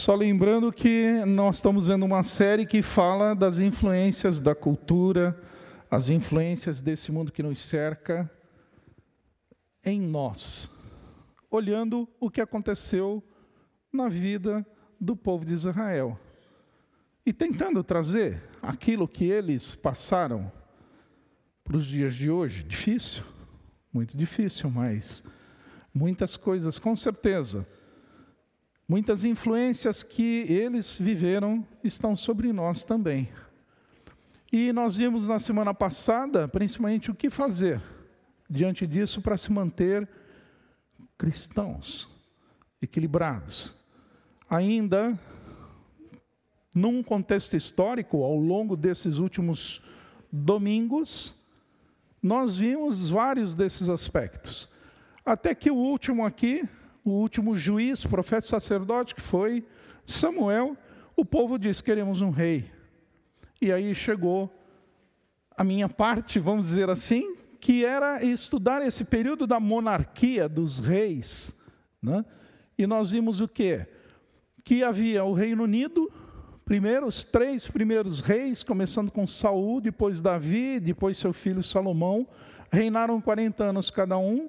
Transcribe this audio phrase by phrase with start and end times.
[0.00, 5.38] Só lembrando que nós estamos vendo uma série que fala das influências da cultura,
[5.90, 8.30] as influências desse mundo que nos cerca
[9.84, 10.70] em nós,
[11.50, 13.22] olhando o que aconteceu
[13.92, 14.66] na vida
[14.98, 16.18] do povo de Israel
[17.26, 20.50] e tentando trazer aquilo que eles passaram
[21.62, 22.62] para os dias de hoje.
[22.62, 23.22] Difícil,
[23.92, 25.22] muito difícil, mas
[25.92, 27.68] muitas coisas, com certeza
[28.90, 33.28] Muitas influências que eles viveram estão sobre nós também.
[34.50, 37.80] E nós vimos na semana passada, principalmente, o que fazer
[38.50, 40.08] diante disso para se manter
[41.16, 42.08] cristãos,
[42.82, 43.76] equilibrados.
[44.50, 45.16] Ainda,
[46.74, 49.80] num contexto histórico, ao longo desses últimos
[50.32, 51.46] domingos,
[52.20, 54.68] nós vimos vários desses aspectos.
[55.24, 56.68] Até que o último aqui,
[57.10, 59.64] o último juiz, profeta sacerdote, que foi
[60.06, 60.76] Samuel,
[61.16, 62.70] o povo disse: queremos um rei.
[63.60, 64.50] E aí chegou
[65.56, 71.54] a minha parte, vamos dizer assim, que era estudar esse período da monarquia dos reis.
[72.02, 72.24] Né?
[72.78, 73.86] E nós vimos o quê?
[74.64, 76.10] Que havia o Reino Unido,
[76.64, 82.26] primeiro, os três primeiros reis, começando com Saul, depois Davi, depois seu filho Salomão,
[82.72, 84.48] reinaram 40 anos cada um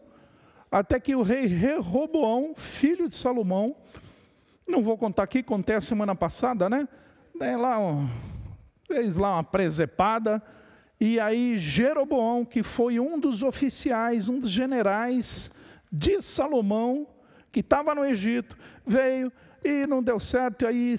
[0.71, 3.75] até que o rei Rehoboão, filho de Salomão,
[4.65, 6.87] não vou contar aqui, contei a semana passada, né?
[7.37, 7.77] Daí lá,
[8.87, 10.41] fez lá uma presepada,
[10.99, 15.51] e aí Jeroboão, que foi um dos oficiais, um dos generais
[15.91, 17.05] de Salomão,
[17.51, 19.31] que estava no Egito, veio
[19.63, 20.95] e não deu certo, e aí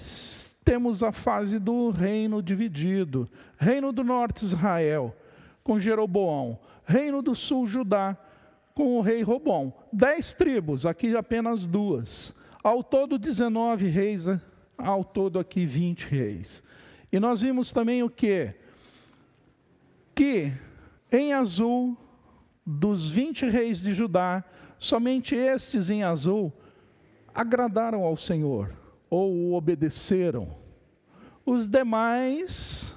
[0.63, 3.29] temos a fase do reino dividido.
[3.57, 5.15] Reino do norte, Israel,
[5.63, 6.59] com Jeroboão.
[6.85, 8.17] Reino do sul, Judá,
[8.73, 9.73] com o rei Robão.
[9.91, 12.37] Dez tribos, aqui apenas duas.
[12.63, 14.41] Ao todo, 19 reis, né?
[14.77, 16.63] ao todo aqui 20 reis.
[17.11, 18.53] E nós vimos também o que?
[20.15, 20.51] Que
[21.11, 21.97] em azul,
[22.65, 24.43] dos 20 reis de Judá,
[24.79, 26.51] somente estes em azul
[27.33, 28.73] agradaram ao Senhor,
[29.09, 30.55] ou o obedeceram.
[31.45, 32.95] Os demais,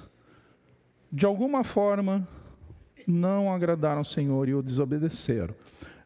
[1.11, 2.27] de alguma forma,
[3.07, 5.55] não agradaram ao Senhor e o desobedeceram.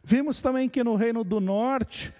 [0.03, 2.13] Vimos também que no reino do norte,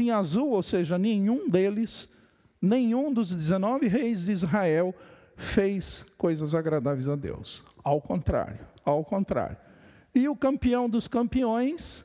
[0.00, 2.12] em azul, ou seja, nenhum deles,
[2.60, 4.92] nenhum dos 19 reis de Israel
[5.36, 7.64] fez coisas agradáveis a Deus.
[7.82, 9.56] Ao contrário, ao contrário.
[10.14, 12.04] E o campeão dos campeões,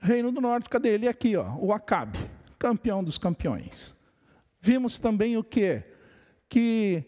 [0.00, 1.08] reino do norte, cadê ele?
[1.08, 2.18] Aqui, ó, o Acabe,
[2.58, 3.94] campeão dos campeões.
[4.60, 5.82] Vimos também o que?
[6.48, 7.04] Que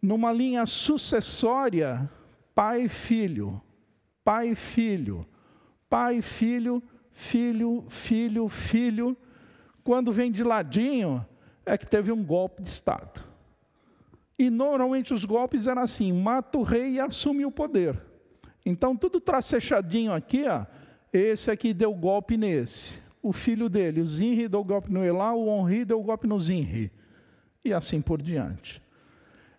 [0.00, 2.08] numa linha sucessória,
[2.54, 3.60] pai filho,
[4.24, 5.26] pai filho,
[5.88, 9.16] pai, filho, filho, filho, filho.
[9.82, 11.26] Quando vem de ladinho,
[11.66, 13.22] é que teve um golpe de Estado.
[14.38, 18.00] E normalmente os golpes eram assim: mata o rei e assume o poder.
[18.64, 20.64] Então, tudo tracechadinho aqui, ó,
[21.12, 22.98] esse aqui deu golpe nesse.
[23.22, 26.90] O filho dele, o Zinri, deu golpe no Elá, o Onri deu golpe no Zinri.
[27.64, 28.82] E assim por diante.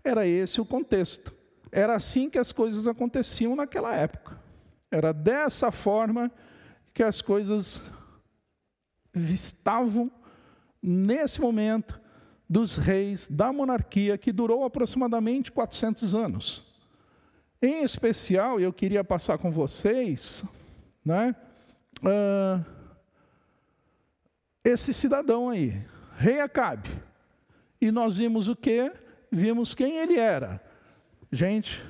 [0.03, 1.31] Era esse o contexto.
[1.71, 4.39] Era assim que as coisas aconteciam naquela época.
[4.89, 6.31] Era dessa forma
[6.93, 7.81] que as coisas
[9.15, 10.11] estavam
[10.81, 11.99] nesse momento
[12.49, 16.63] dos reis da monarquia que durou aproximadamente 400 anos.
[17.61, 20.43] Em especial, eu queria passar com vocês,
[21.05, 21.35] né,
[22.03, 22.65] uh,
[24.63, 25.85] esse cidadão aí,
[26.17, 26.89] rei Acabe.
[27.79, 28.91] E nós vimos o que?
[29.31, 30.61] Vimos quem ele era.
[31.31, 31.81] Gente,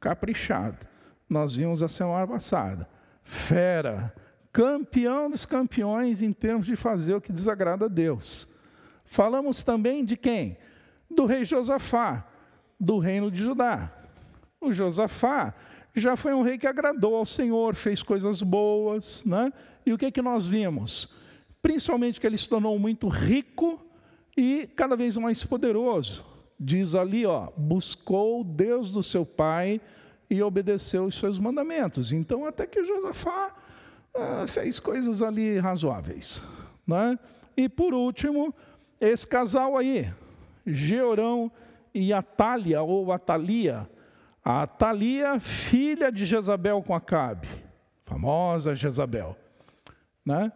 [0.00, 0.90] caprichado
[1.30, 2.88] nós vimos a semana passada.
[3.22, 4.12] Fera,
[4.52, 8.52] campeão dos campeões em termos de fazer o que desagrada a Deus.
[9.04, 10.58] Falamos também de quem?
[11.08, 12.26] Do rei Josafá,
[12.78, 13.92] do reino de Judá.
[14.60, 15.54] O Josafá
[15.94, 19.52] já foi um rei que agradou ao Senhor, fez coisas boas, né?
[19.86, 21.14] E o que, que nós vimos?
[21.62, 23.80] Principalmente que ele se tornou muito rico
[24.36, 26.24] e cada vez mais poderoso.
[26.62, 29.80] Diz ali, ó, buscou Deus do seu pai
[30.28, 32.12] e obedeceu os seus mandamentos.
[32.12, 33.54] Então, até que Josafá
[34.14, 36.42] ah, fez coisas ali razoáveis.
[36.86, 37.18] Né?
[37.56, 38.54] E por último,
[39.00, 40.12] esse casal aí,
[40.66, 41.50] Georão
[41.94, 43.88] e Atália, ou Atalia.
[44.44, 47.48] A Atalia, filha de Jezabel com Acabe,
[48.04, 49.34] famosa Jezabel.
[50.24, 50.52] Né?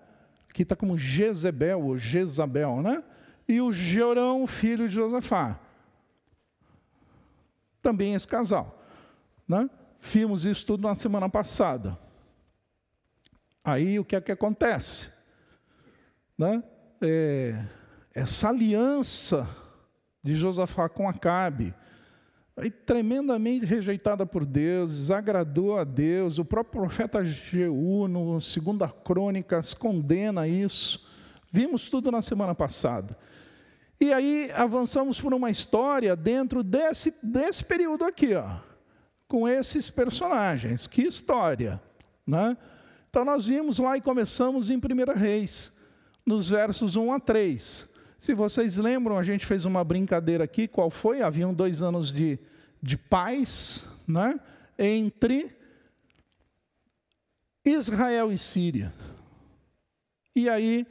[0.51, 3.03] Aqui está como Jezebel ou Jezabel, né?
[3.49, 5.59] E o Georão, filho de Josafá.
[7.85, 8.83] Também esse casal.
[9.47, 9.69] Né?
[10.01, 11.99] Vimos isso tudo na semana passada.
[13.63, 15.13] Aí o que é que acontece?
[16.37, 16.63] Né?
[17.03, 17.63] É,
[18.15, 19.47] essa aliança
[20.23, 21.75] de Josafá com Acabe,
[22.55, 26.39] foi tremendamente rejeitada por Deus, desagradou a Deus.
[26.39, 31.07] O próprio profeta Jeú, no Segunda Crônicas, condena isso.
[31.53, 33.15] Vimos tudo na semana passada.
[34.05, 38.59] E aí avançamos por uma história dentro desse, desse período aqui, ó,
[39.27, 40.87] com esses personagens.
[40.87, 41.81] Que história!
[42.27, 42.55] Né?
[43.09, 45.73] Então nós vimos lá e começamos em 1 Reis,
[46.27, 47.95] nos versos 1 a 3.
[48.19, 51.23] Se vocês lembram, a gente fez uma brincadeira aqui, qual foi?
[51.23, 52.39] Haviam dois anos de,
[52.83, 54.39] de paz né?
[54.79, 55.51] entre
[57.65, 58.93] Israel e Síria.
[60.37, 60.87] E aí,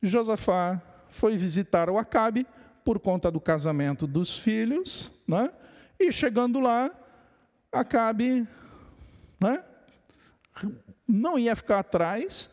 [0.00, 0.80] Josafá
[1.14, 2.44] foi visitar o Acabe
[2.84, 5.50] por conta do casamento dos filhos, né?
[5.98, 6.90] e chegando lá,
[7.72, 8.46] Acabe
[9.40, 9.64] né?
[11.06, 12.50] não ia ficar atrás,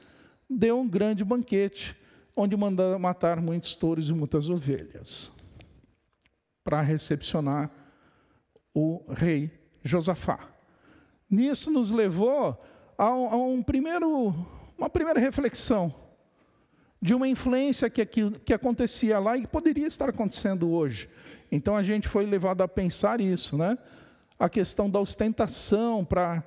[0.47, 1.97] deu um grande banquete
[2.35, 5.31] onde mandou matar muitos touros e muitas ovelhas,
[6.63, 7.69] para recepcionar
[8.75, 9.51] o rei
[9.83, 10.39] Josafá.
[11.27, 12.63] Nisso nos levou
[12.95, 14.35] a um, a um primeiro,
[14.77, 16.00] uma primeira reflexão
[17.01, 21.09] de uma influência que, que, que acontecia lá e que poderia estar acontecendo hoje.
[21.51, 23.77] Então a gente foi levado a pensar isso, né?
[24.37, 26.43] A questão da ostentação para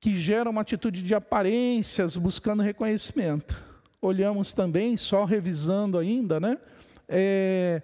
[0.00, 3.66] que gera uma atitude de aparências buscando reconhecimento
[4.00, 6.58] olhamos também, só revisando ainda, né?
[7.08, 7.82] É,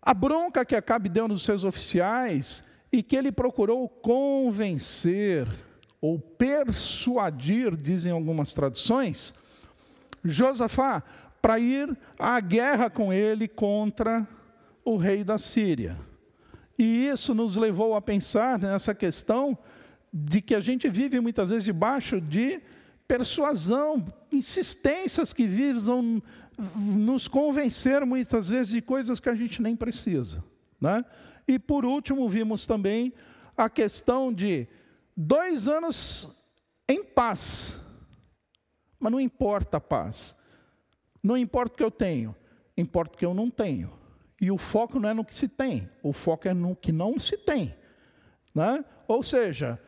[0.00, 5.48] a bronca que Acabe deu nos seus oficiais e que ele procurou convencer
[6.00, 9.34] ou persuadir, dizem algumas traduções,
[10.24, 11.02] Josafá
[11.40, 14.26] para ir à guerra com ele contra
[14.84, 15.96] o rei da Síria.
[16.78, 19.58] E isso nos levou a pensar nessa questão
[20.12, 22.60] de que a gente vive muitas vezes debaixo de
[23.06, 26.22] persuasão, insistências que visam
[26.76, 30.44] nos convencer muitas vezes de coisas que a gente nem precisa.
[30.80, 31.04] Né?
[31.46, 33.12] E por último, vimos também
[33.56, 34.68] a questão de
[35.16, 36.36] dois anos
[36.88, 37.80] em paz.
[38.98, 40.38] Mas não importa a paz.
[41.22, 42.34] Não importa o que eu tenho,
[42.76, 43.92] importa o que eu não tenho.
[44.40, 47.18] E o foco não é no que se tem, o foco é no que não
[47.18, 47.74] se tem.
[48.54, 48.84] Né?
[49.08, 49.80] Ou seja,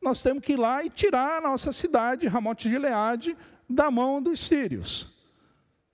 [0.00, 3.36] nós temos que ir lá e tirar a nossa cidade, Ramote de Gileade,
[3.68, 5.14] da mão dos sírios.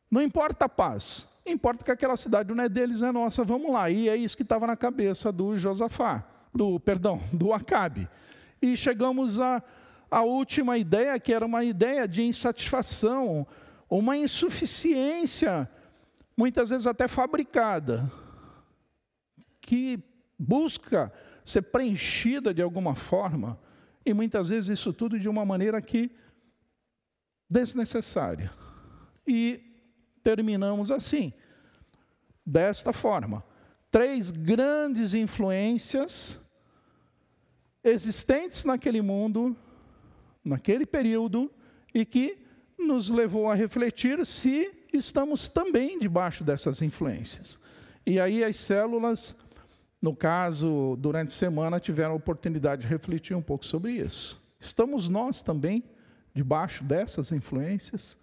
[0.08, 3.90] Não importa a paz, importa que aquela cidade não é deles, é nossa, vamos lá.
[3.90, 6.24] E é isso que estava na cabeça do Josafá,
[6.54, 8.08] do, perdão, do Acabe.
[8.62, 9.60] E chegamos à,
[10.10, 13.46] à última ideia, que era uma ideia de insatisfação,
[13.88, 15.68] uma insuficiência,
[16.36, 18.10] muitas vezes até fabricada,
[19.60, 19.98] que
[20.38, 21.12] busca
[21.44, 23.58] ser preenchida de alguma forma
[24.04, 26.10] e muitas vezes isso tudo de uma maneira que
[27.50, 28.52] desnecessária.
[29.26, 29.60] E
[30.22, 31.32] terminamos assim,
[32.44, 33.44] desta forma.
[33.90, 36.44] Três grandes influências
[37.82, 39.56] existentes naquele mundo,
[40.46, 41.50] naquele período,
[41.92, 42.38] e que
[42.78, 47.60] nos levou a refletir se estamos também debaixo dessas influências.
[48.06, 49.36] E aí as células
[50.00, 54.40] no caso, durante a semana, tiveram a oportunidade de refletir um pouco sobre isso.
[54.60, 55.82] Estamos nós também
[56.34, 58.16] debaixo dessas influências?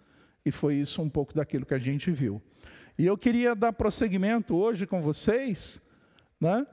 [0.44, 2.40] E foi isso um pouco daquilo que a gente viu.
[2.96, 5.80] E eu queria dar prosseguimento hoje com vocês,
[6.40, 6.66] né,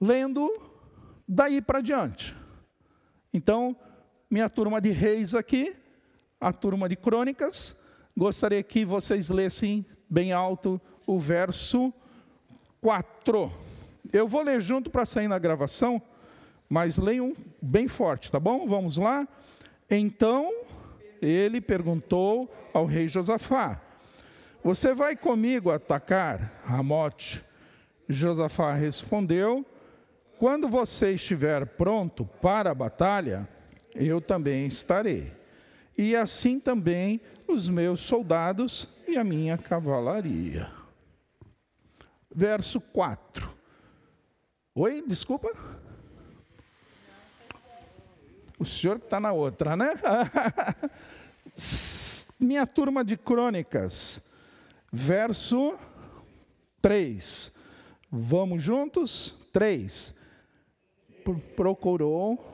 [0.00, 0.50] lendo
[1.28, 2.34] daí para diante.
[3.32, 3.76] Então,
[4.30, 5.74] minha turma de reis aqui,
[6.40, 7.76] a turma de crônicas,
[8.16, 11.92] gostaria que vocês lessem bem alto o verso
[12.80, 13.52] 4.
[14.12, 16.00] Eu vou ler junto para sair na gravação,
[16.68, 18.66] mas leiam bem forte, tá bom?
[18.66, 19.26] Vamos lá?
[19.90, 20.52] Então
[21.20, 23.80] ele perguntou ao rei Josafá:
[24.62, 27.44] Você vai comigo atacar Ramote?
[28.08, 29.64] Josafá respondeu:
[30.38, 33.48] Quando você estiver pronto para a batalha,
[33.94, 35.32] eu também estarei.
[35.96, 40.70] E assim também os meus soldados e a minha cavalaria.
[42.34, 43.48] Verso 4.
[44.74, 45.52] Oi, desculpa?
[48.58, 49.92] O senhor que está na outra, né?
[52.40, 54.20] Minha turma de crônicas,
[54.92, 55.78] verso
[56.82, 57.54] 3.
[58.10, 59.36] Vamos juntos?
[59.52, 60.14] 3.
[61.54, 62.53] Procurou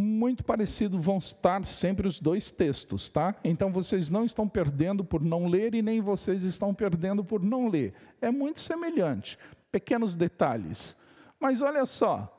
[0.00, 3.34] muito parecido vão estar sempre os dois textos, tá?
[3.44, 7.68] Então vocês não estão perdendo por não ler e nem vocês estão perdendo por não
[7.68, 7.94] ler.
[8.20, 9.38] É muito semelhante,
[9.70, 10.96] pequenos detalhes.
[11.38, 12.36] Mas olha só,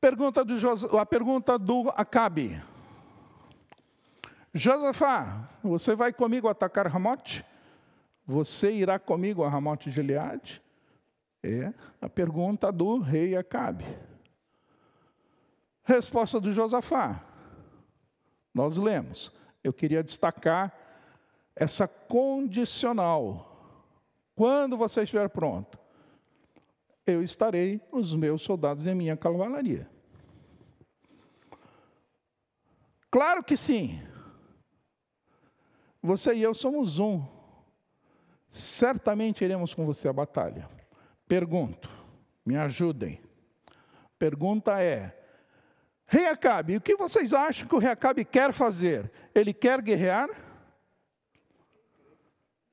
[0.00, 0.54] pergunta do
[0.98, 2.60] a pergunta do Acabe.
[4.52, 7.44] Josafá, você vai comigo atacar Ramote?
[8.24, 10.62] Você irá comigo a Ramote de Gileade?
[11.42, 13.84] É a pergunta do rei Acabe.
[15.86, 17.24] Resposta do Josafá.
[18.52, 19.32] Nós lemos.
[19.62, 20.76] Eu queria destacar
[21.54, 23.80] essa condicional.
[24.34, 25.78] Quando você estiver pronto,
[27.06, 29.88] eu estarei, os meus soldados e a minha cavalaria.
[33.08, 34.02] Claro que sim.
[36.02, 37.24] Você e eu somos um.
[38.48, 40.68] Certamente iremos com você à batalha.
[41.28, 41.88] Pergunto,
[42.44, 43.20] me ajudem.
[44.18, 45.25] Pergunta é:
[46.06, 49.10] Rei Acabe, o que vocês acham que o rei Acabe quer fazer?
[49.34, 50.28] Ele quer guerrear?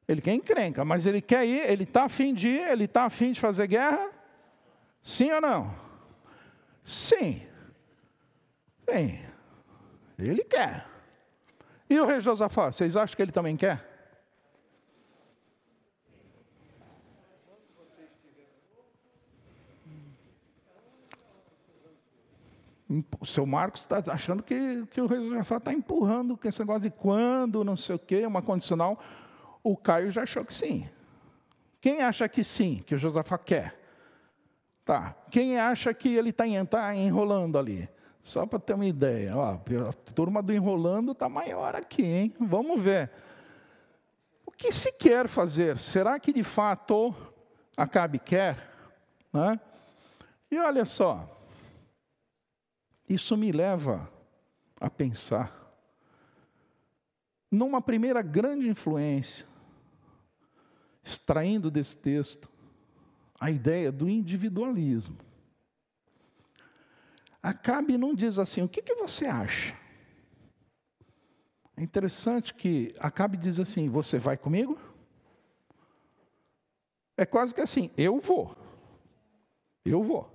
[0.08, 3.32] Ele quer encrenca, mas ele quer ir, ele está afim de ir, ele está afim
[3.32, 4.12] de fazer guerra?
[5.02, 5.76] Sim ou não?
[6.84, 7.42] Sim.
[8.90, 9.26] Sim.
[10.20, 10.86] Ele quer.
[11.90, 13.93] E o rei Josafá, vocês acham que ele também quer?
[23.20, 26.92] O seu Marcos está achando que, que o Josafá está empurrando com esse negócio de
[26.92, 29.00] quando, não sei o quê, uma condicional.
[29.64, 30.88] O Caio já achou que sim.
[31.80, 33.80] Quem acha que sim, que o Josafá quer?
[34.86, 35.16] Tá.
[35.32, 37.90] Quem acha que ele está tá enrolando ali?
[38.22, 39.36] Só para ter uma ideia.
[39.36, 42.34] Ó, a turma do enrolando está maior aqui, hein?
[42.40, 43.12] Vamos ver.
[44.46, 45.78] O que se quer fazer?
[45.78, 47.14] Será que de fato
[47.76, 48.58] Acabe quer?
[49.32, 49.60] Né?
[50.50, 51.33] E olha só,
[53.08, 54.12] isso me leva
[54.80, 55.62] a pensar
[57.52, 59.46] numa primeira grande influência,
[61.04, 62.50] extraindo desse texto
[63.40, 65.18] a ideia do individualismo.
[67.42, 69.78] Acabe não diz assim: o que, que você acha?
[71.76, 74.80] É interessante que Acabe diz assim: você vai comigo?
[77.18, 78.56] É quase que assim: eu vou.
[79.84, 80.32] Eu vou.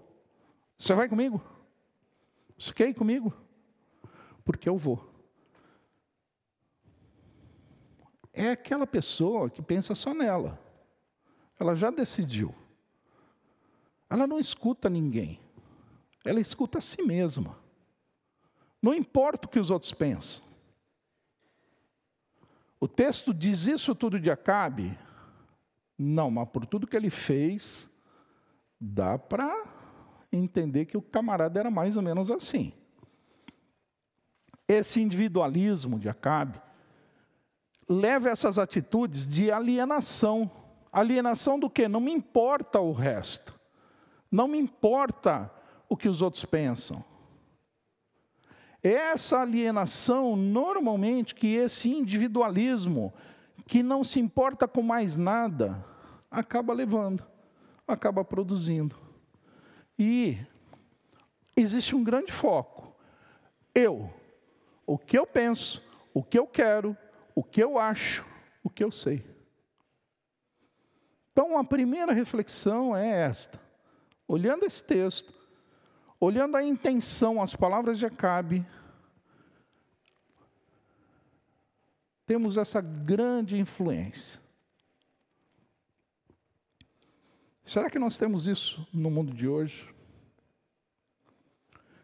[0.79, 1.43] Você vai comigo?
[2.59, 3.33] Você quer ir comigo?
[4.45, 5.09] Porque eu vou.
[8.33, 10.61] É aquela pessoa que pensa só nela.
[11.59, 12.55] Ela já decidiu.
[14.11, 15.41] Ela não escuta ninguém.
[16.25, 17.59] Ela escuta a si mesma.
[18.81, 20.45] Não importa o que os outros pensam.
[22.81, 24.97] O texto diz isso tudo de Acabe?
[25.97, 27.91] Não, mas por tudo que ele fez,
[28.81, 29.78] dá para
[30.31, 32.73] entender que o camarada era mais ou menos assim.
[34.67, 36.61] Esse individualismo de Acabe
[37.89, 40.51] leva essas atitudes de alienação.
[40.93, 41.89] Alienação do que?
[41.89, 43.59] Não me importa o resto.
[44.31, 45.51] Não me importa
[45.89, 47.03] o que os outros pensam.
[48.83, 53.13] Essa alienação, normalmente, que esse individualismo,
[53.67, 55.85] que não se importa com mais nada,
[56.31, 57.25] acaba levando,
[57.87, 59.08] acaba produzindo.
[59.99, 60.39] E
[61.57, 62.95] existe um grande foco.
[63.75, 64.13] Eu,
[64.87, 65.83] o que eu penso,
[66.15, 66.97] o que eu quero,
[67.35, 68.25] o que eu acho,
[68.63, 69.25] o que eu sei.
[71.33, 73.61] Então, a primeira reflexão é esta.
[74.27, 75.33] Olhando esse texto,
[76.21, 78.67] olhando a intenção, as palavras de Acabe,
[82.27, 84.41] temos essa grande influência.
[87.69, 89.95] Será que nós temos isso no mundo de hoje?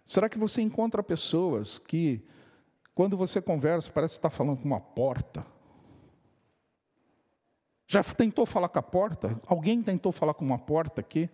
[0.05, 2.23] Será que você encontra pessoas que,
[2.95, 5.47] quando você conversa, parece estar falando com uma porta?
[7.87, 9.41] Já tentou falar com a porta?
[9.47, 11.31] Alguém tentou falar com uma porta aqui?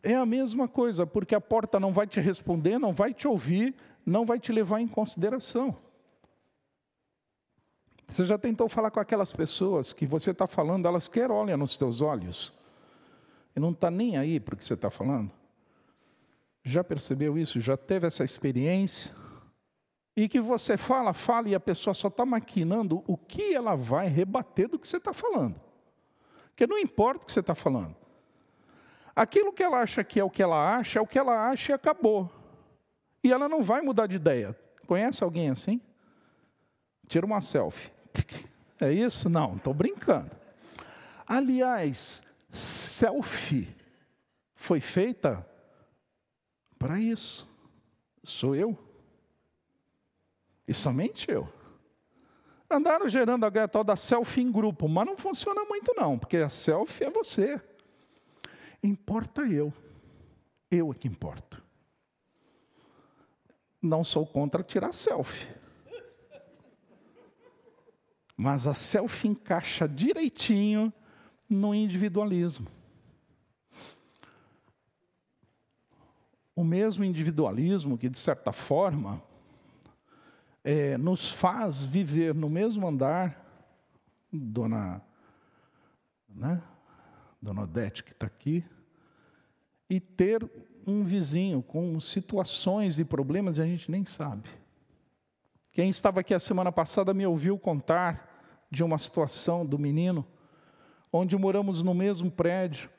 [0.00, 3.74] É a mesma coisa, porque a porta não vai te responder, não vai te ouvir,
[4.06, 5.76] não vai te levar em consideração.
[8.06, 11.76] Você já tentou falar com aquelas pessoas que você está falando, elas querem olhar nos
[11.76, 12.55] teus olhos
[13.56, 15.30] e não está nem aí para o que você está falando?
[16.62, 17.60] Já percebeu isso?
[17.60, 19.14] Já teve essa experiência?
[20.14, 24.08] E que você fala, fala e a pessoa só está maquinando o que ela vai
[24.08, 25.58] rebater do que você está falando.
[26.48, 27.96] Porque não importa o que você está falando.
[29.14, 31.72] Aquilo que ela acha que é o que ela acha, é o que ela acha
[31.72, 32.30] e acabou.
[33.24, 34.58] E ela não vai mudar de ideia.
[34.86, 35.80] Conhece alguém assim?
[37.08, 37.90] Tira uma selfie.
[38.78, 39.30] É isso?
[39.30, 40.30] Não, estou brincando.
[41.26, 42.22] Aliás,
[42.56, 43.68] selfie
[44.54, 45.46] foi feita
[46.78, 47.48] para isso.
[48.24, 48.76] Sou eu.
[50.66, 51.48] E somente eu.
[52.68, 56.48] Andaram gerando a tal da selfie em grupo, mas não funciona muito não, porque a
[56.48, 57.60] selfie é você.
[58.82, 59.72] Importa eu.
[60.68, 61.62] Eu é que importo.
[63.80, 65.46] Não sou contra tirar selfie.
[68.36, 70.92] Mas a selfie encaixa direitinho
[71.48, 72.66] no individualismo.
[76.54, 79.22] O mesmo individualismo que, de certa forma,
[80.64, 83.44] é, nos faz viver no mesmo andar,
[84.32, 85.02] dona,
[86.28, 86.62] né,
[87.40, 88.64] dona Odete que está aqui,
[89.88, 90.48] e ter
[90.86, 94.48] um vizinho com situações e problemas que a gente nem sabe.
[95.72, 100.26] Quem estava aqui a semana passada me ouviu contar de uma situação do menino,
[101.16, 102.90] onde moramos no mesmo prédio,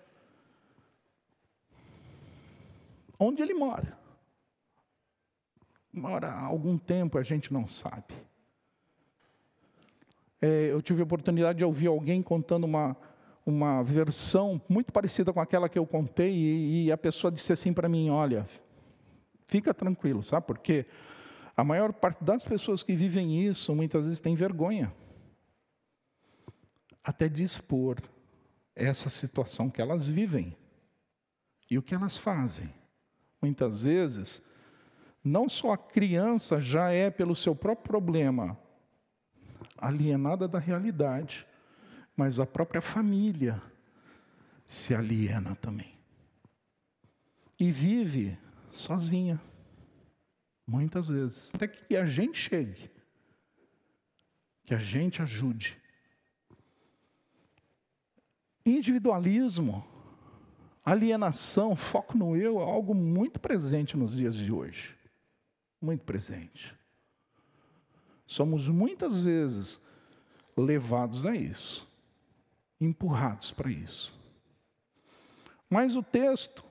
[3.19, 3.97] onde ele mora
[5.97, 8.13] mora há algum tempo, a gente não sabe.
[10.41, 12.95] É, eu tive a oportunidade de ouvir alguém contando uma,
[13.45, 17.74] uma versão muito parecida com aquela que eu contei, e, e a pessoa disse assim
[17.74, 18.45] para mim: Olha,
[19.47, 20.45] fica tranquilo, sabe?
[20.45, 20.86] Porque
[21.55, 24.93] a maior parte das pessoas que vivem isso muitas vezes tem vergonha
[27.07, 28.01] até de expor
[28.75, 30.53] essa situação que elas vivem
[31.71, 32.69] e o que elas fazem.
[33.41, 34.41] Muitas vezes
[35.23, 38.59] não só a criança já é, pelo seu próprio problema,
[39.77, 41.47] alienada da realidade,
[42.13, 43.61] mas a própria família
[44.65, 45.97] se aliena também.
[47.57, 48.37] E vive
[48.73, 49.41] sozinha,
[50.67, 51.49] muitas vezes.
[51.55, 52.91] Até que a gente chegue,
[54.65, 55.87] que a gente ajude.
[58.67, 59.86] Individualismo,
[60.83, 64.97] alienação, foco no eu é algo muito presente nos dias de hoje
[65.81, 66.75] muito presente.
[68.25, 69.79] Somos muitas vezes
[70.55, 71.88] levados a isso,
[72.79, 74.17] empurrados para isso.
[75.69, 76.63] Mas o texto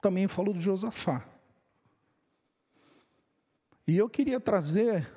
[0.00, 1.26] também falou de Josafá.
[3.86, 5.10] E eu queria trazer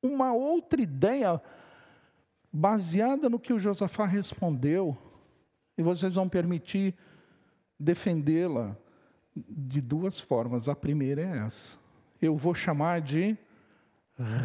[0.00, 1.42] uma outra ideia
[2.56, 4.96] baseada no que o Josafá respondeu,
[5.76, 6.94] e vocês vão permitir
[7.76, 8.76] defendê-la
[9.34, 10.68] de duas formas.
[10.68, 11.76] A primeira é essa.
[12.22, 13.36] Eu vou chamar de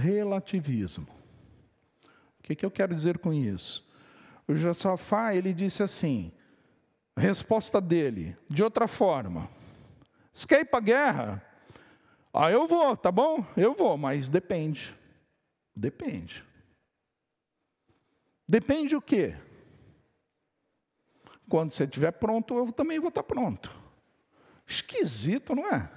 [0.02, 1.08] relativismo.
[2.40, 3.88] O que, que eu quero dizer com isso?
[4.48, 6.32] O Josafá, ele disse assim,
[7.16, 9.48] resposta dele, de outra forma,
[10.50, 11.46] ir para a guerra?
[12.34, 13.46] Ah, eu vou, tá bom?
[13.56, 14.96] Eu vou, mas depende.
[15.76, 16.49] Depende.
[18.50, 19.38] Depende o quê?
[21.48, 23.72] Quando você estiver pronto, eu também vou estar pronto.
[24.66, 25.88] Esquisito, não é?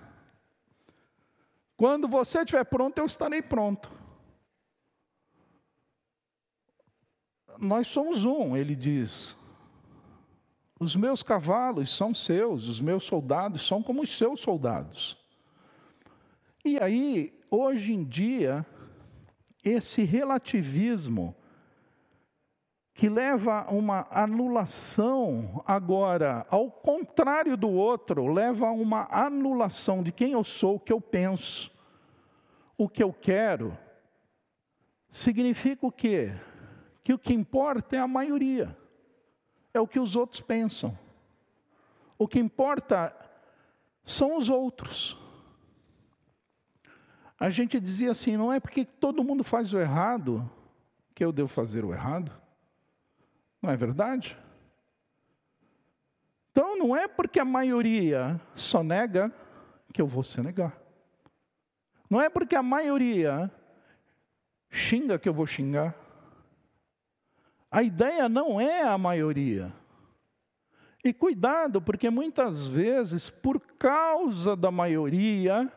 [1.78, 3.90] Quando você estiver pronto, eu estarei pronto.
[7.58, 9.34] Nós somos um, ele diz.
[10.78, 15.16] Os meus cavalos são seus, os meus soldados são como os seus soldados.
[16.62, 18.66] E aí, hoje em dia,
[19.64, 21.34] esse relativismo
[22.94, 30.12] que leva a uma anulação agora, ao contrário do outro, leva a uma anulação de
[30.12, 31.72] quem eu sou, o que eu penso,
[32.76, 33.76] o que eu quero,
[35.08, 36.34] significa o quê?
[37.02, 38.76] Que o que importa é a maioria,
[39.72, 40.96] é o que os outros pensam.
[42.18, 43.14] O que importa
[44.04, 45.18] são os outros.
[47.40, 50.48] A gente dizia assim: não é porque todo mundo faz o errado
[51.14, 52.41] que eu devo fazer o errado.
[53.62, 54.36] Não é verdade?
[56.50, 59.32] Então não é porque a maioria só nega
[59.92, 60.76] que eu vou se negar.
[62.10, 63.50] Não é porque a maioria
[64.68, 65.94] xinga que eu vou xingar.
[67.70, 69.72] A ideia não é a maioria.
[71.04, 75.72] E cuidado, porque muitas vezes, por causa da maioria,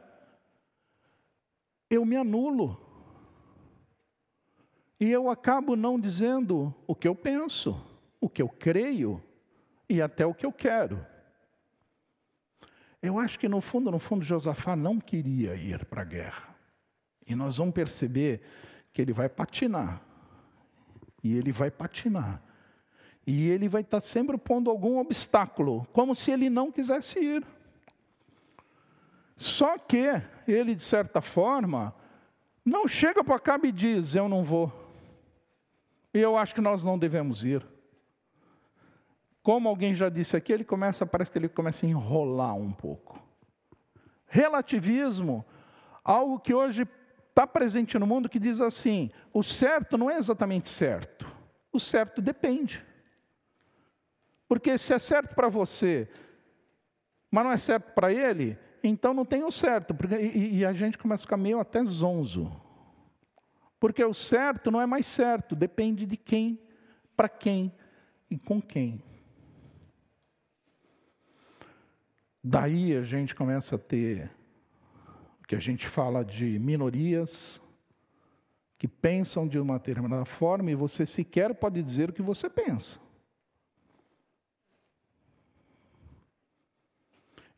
[1.90, 2.85] eu me anulo.
[5.00, 7.80] E eu acabo não dizendo o que eu penso,
[8.20, 9.22] o que eu creio
[9.90, 11.06] e até o que eu quero.
[13.02, 16.56] Eu acho que no fundo, no fundo, Josafá não queria ir para a guerra.
[17.28, 18.42] E nós vamos perceber
[18.92, 20.02] que ele vai patinar.
[21.24, 22.42] E ele vai patinar.
[23.28, 27.46] E ele vai estar sempre pondo algum obstáculo, como se ele não quisesse ir.
[29.36, 31.94] Só que ele, de certa forma,
[32.64, 34.85] não chega para cá e diz: Eu não vou.
[36.16, 37.62] E eu acho que nós não devemos ir.
[39.44, 43.22] Como alguém já disse aqui, ele começa, parece que ele começa a enrolar um pouco.
[44.26, 45.46] relativismo,
[46.06, 46.88] algo que hoje
[47.30, 51.30] está presente no mundo que diz assim: o certo não é exatamente certo,
[51.70, 52.82] o certo depende.
[54.48, 56.08] Porque se é certo para você,
[57.30, 59.94] mas não é certo para ele, então não tem o certo.
[59.94, 62.65] Porque, e, e a gente começa a ficar meio até zonzo.
[63.80, 66.60] Porque o certo não é mais certo, depende de quem,
[67.16, 67.72] para quem
[68.30, 69.02] e com quem.
[72.44, 74.32] Daí a gente começa a ter
[75.42, 77.62] o que a gente fala de minorias
[78.78, 83.00] que pensam de uma determinada forma e você sequer pode dizer o que você pensa.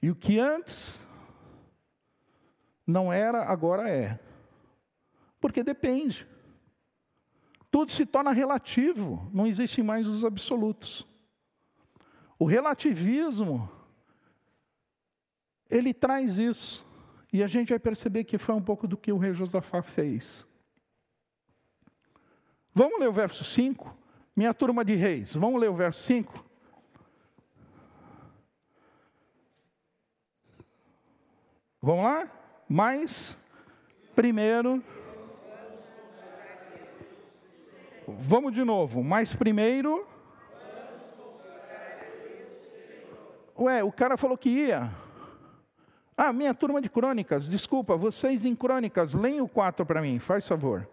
[0.01, 1.01] E o que antes
[2.85, 4.19] não era, agora é.
[5.47, 6.27] Porque depende.
[7.71, 11.07] Tudo se torna relativo, não existem mais os absolutos.
[12.37, 13.71] O relativismo,
[15.69, 16.85] ele traz isso.
[17.31, 20.45] E a gente vai perceber que foi um pouco do que o rei Josafá fez.
[22.73, 23.97] Vamos ler o verso 5?
[24.35, 26.45] Minha turma de reis, vamos ler o verso 5?
[31.81, 32.29] Vamos lá?
[32.67, 33.41] Mas,
[34.13, 34.83] primeiro.
[38.07, 39.03] Vamos de novo.
[39.03, 40.07] Mas primeiro.
[43.59, 44.89] Ué, o cara falou que ia.
[46.15, 50.47] Ah, minha turma de crônicas, desculpa, vocês em crônicas, leem o 4 para mim, faz
[50.47, 50.87] favor.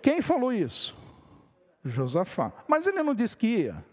[0.00, 0.96] Quem falou isso?
[1.82, 2.52] Josafá.
[2.68, 3.84] Mas ele não disse que ia.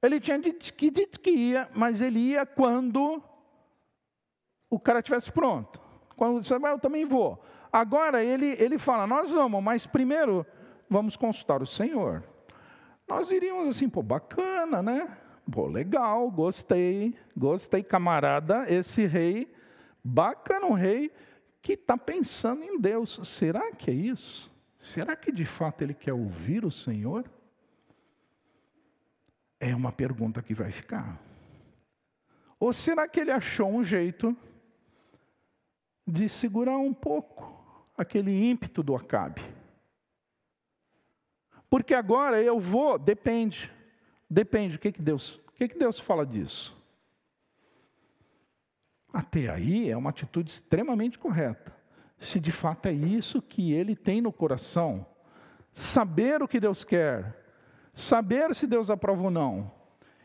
[0.00, 3.20] Ele tinha dito que, ia, mas ele ia quando
[4.72, 5.78] o cara estivesse pronto.
[6.16, 7.44] Quando disse, eu também vou.
[7.70, 10.46] Agora ele, ele fala, nós vamos, mas primeiro
[10.88, 12.24] vamos consultar o Senhor.
[13.06, 15.18] Nós iríamos assim, pô, bacana, né?
[15.50, 19.54] Pô, legal, gostei, gostei, camarada, esse rei,
[20.02, 21.12] bacana, um rei
[21.60, 23.20] que está pensando em Deus.
[23.24, 24.50] Será que é isso?
[24.78, 27.30] Será que de fato ele quer ouvir o Senhor?
[29.60, 31.20] É uma pergunta que vai ficar.
[32.58, 34.34] Ou será que ele achou um jeito
[36.12, 39.40] de segurar um pouco aquele ímpeto do Acabe?
[41.70, 43.72] Porque agora eu vou, depende.
[44.28, 46.76] Depende, o que, que Deus, o que, que Deus fala disso?
[49.10, 51.74] Até aí é uma atitude extremamente correta.
[52.18, 55.06] Se de fato é isso que ele tem no coração,
[55.72, 57.42] saber o que Deus quer,
[57.94, 59.72] saber se Deus aprova ou não,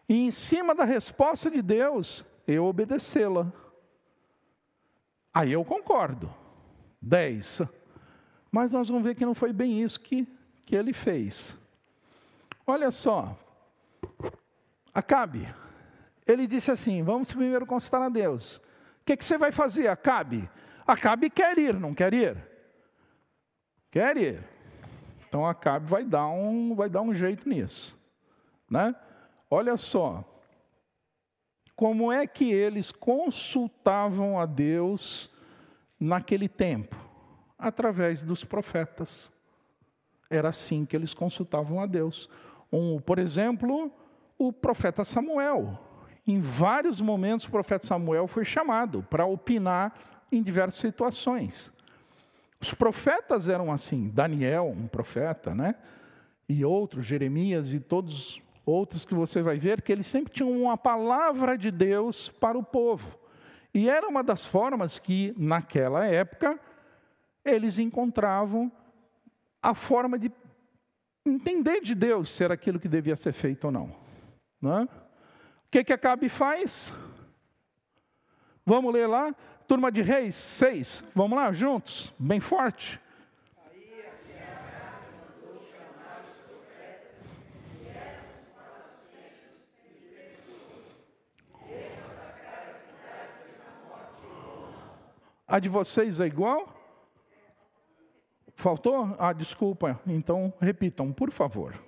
[0.08, 3.52] e em cima da resposta de Deus, eu obedecê-la.
[5.38, 6.34] Aí eu concordo.
[7.00, 7.62] 10.
[8.52, 10.28] Mas nós vamos ver que não foi bem isso que,
[10.66, 11.56] que ele fez.
[12.66, 13.38] Olha só.
[14.92, 15.48] Acabe.
[16.26, 18.58] Ele disse assim: vamos primeiro consultar a Deus.
[18.58, 18.62] O
[19.06, 20.50] que, que você vai fazer, Acabe?
[20.88, 22.36] Acabe quer ir, não quer ir?
[23.92, 24.44] Quer ir.
[25.30, 27.96] Então Acabe vai dar um, vai dar um jeito nisso.
[28.68, 28.96] Né?
[29.52, 30.26] Olha só.
[31.78, 35.30] Como é que eles consultavam a Deus
[36.00, 36.96] naquele tempo?
[37.56, 39.32] Através dos profetas.
[40.28, 42.28] Era assim que eles consultavam a Deus.
[42.74, 43.92] Um, por exemplo,
[44.40, 45.80] o profeta Samuel.
[46.26, 49.94] Em vários momentos, o profeta Samuel foi chamado para opinar
[50.32, 51.72] em diversas situações.
[52.60, 55.76] Os profetas eram assim, Daniel, um profeta, né?
[56.50, 60.78] E outros, Jeremias e todos outros que você vai ver, que eles sempre tinham uma
[60.78, 63.18] palavra de Deus para o povo.
[63.74, 66.60] E era uma das formas que, naquela época,
[67.46, 68.72] eles encontravam
[69.62, 70.32] a forma de
[71.26, 73.96] entender de Deus se era aquilo que devia ser feito ou não.
[74.62, 74.84] não é?
[74.84, 74.90] O
[75.72, 76.94] que, que Acabe faz?
[78.66, 79.34] Vamos ler lá?
[79.66, 81.04] Turma de Reis 6.
[81.16, 83.00] Vamos lá, juntos, bem forte.
[95.48, 96.76] A de vocês é igual?
[98.54, 99.16] Faltou?
[99.18, 99.98] Ah, desculpa.
[100.06, 101.82] Então, repitam, por favor.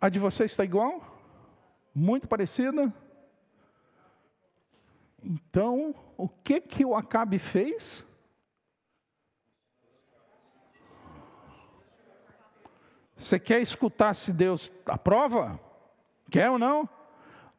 [0.00, 1.02] A de vocês está igual?
[1.92, 2.94] Muito parecida?
[5.20, 8.06] Então, o que que o Acabe fez?
[13.16, 15.60] Você quer escutar se Deus aprova?
[16.30, 16.99] Quer ou não?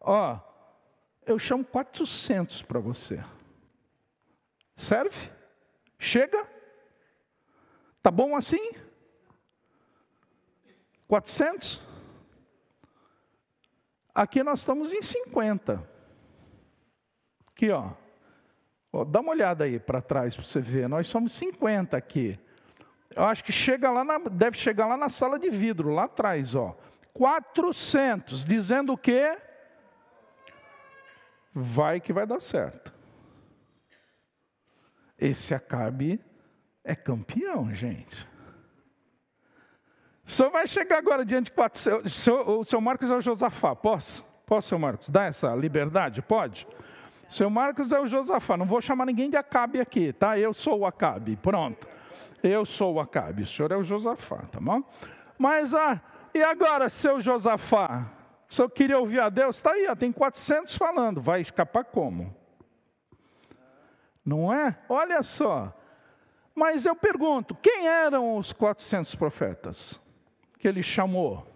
[0.01, 0.39] Ó,
[1.25, 3.23] eu chamo 400 para você.
[4.75, 5.29] Serve?
[5.99, 6.47] Chega?
[8.01, 8.71] Tá bom assim?
[11.07, 11.81] 400?
[14.13, 15.87] Aqui nós estamos em 50.
[17.47, 17.91] Aqui, ó.
[18.91, 20.89] ó dá uma olhada aí para trás para você ver.
[20.89, 22.39] Nós somos 50 aqui.
[23.15, 26.55] Eu acho que chega lá na, deve chegar lá na sala de vidro, lá atrás,
[26.55, 26.75] ó.
[27.13, 29.37] 400, dizendo o quê?
[31.53, 32.93] Vai que vai dar certo.
[35.17, 36.19] Esse Acabe
[36.83, 38.31] é campeão, gente.
[40.31, 41.79] Senhor vai chegar agora diante de quatro.
[42.05, 43.75] O senhor, o senhor Marcos é o Josafá.
[43.75, 44.23] Posso?
[44.45, 45.09] Posso, senhor Marcos?
[45.09, 46.21] Dá essa liberdade?
[46.21, 46.65] Pode?
[47.29, 48.55] Senhor Marcos é o Josafá.
[48.55, 50.39] Não vou chamar ninguém de Acabe aqui, tá?
[50.39, 51.35] Eu sou o Acabe.
[51.35, 51.85] Pronto.
[52.41, 53.43] Eu sou o Acabe.
[53.43, 54.81] O senhor é o Josafá, tá bom?
[55.37, 56.01] Mas, ah,
[56.33, 58.09] e agora, seu Josafá?
[58.51, 59.55] Senhor queria ouvir a Deus?
[59.55, 61.21] Está aí, ó, tem 400 falando.
[61.21, 62.35] Vai escapar como?
[64.25, 64.77] Não é?
[64.89, 65.73] Olha só.
[66.53, 69.97] Mas eu pergunto: quem eram os 400 profetas
[70.59, 71.47] que ele chamou?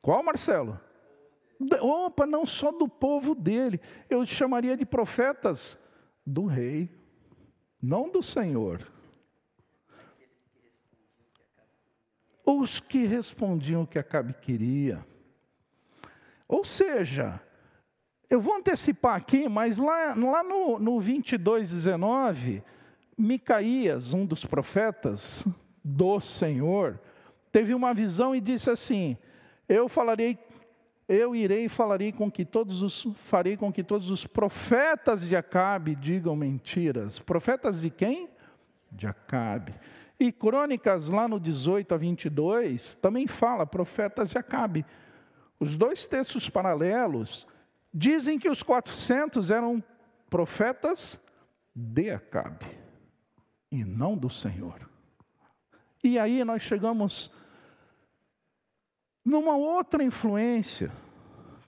[0.00, 0.80] Qual, Marcelo?
[1.80, 3.78] Opa, não só do povo dele.
[4.08, 5.78] Eu chamaria de profetas
[6.26, 6.90] do rei,
[7.80, 8.90] não do Senhor.
[12.44, 15.04] Os que respondiam o que Acabe queria.
[16.48, 17.40] Ou seja,
[18.28, 22.62] eu vou antecipar aqui, mas lá, lá no, no 22, 19,
[23.16, 25.46] Micaías, um dos profetas
[25.84, 26.98] do Senhor,
[27.52, 29.16] teve uma visão e disse assim:
[29.68, 30.38] Eu falarei,
[31.08, 35.36] eu irei e falarei com que todos os farei com que todos os profetas de
[35.36, 37.18] Acabe digam mentiras.
[37.18, 38.30] Profetas de quem?
[38.90, 39.74] De Acabe.
[40.18, 44.84] E Crônicas lá no 18 a 22 também fala profetas de Acabe.
[45.58, 47.46] Os dois textos paralelos
[47.92, 49.84] Dizem que os 400 eram
[50.30, 51.22] profetas
[51.74, 52.66] de Acabe
[53.70, 54.88] e não do Senhor.
[56.02, 57.30] E aí nós chegamos
[59.22, 60.90] numa outra influência,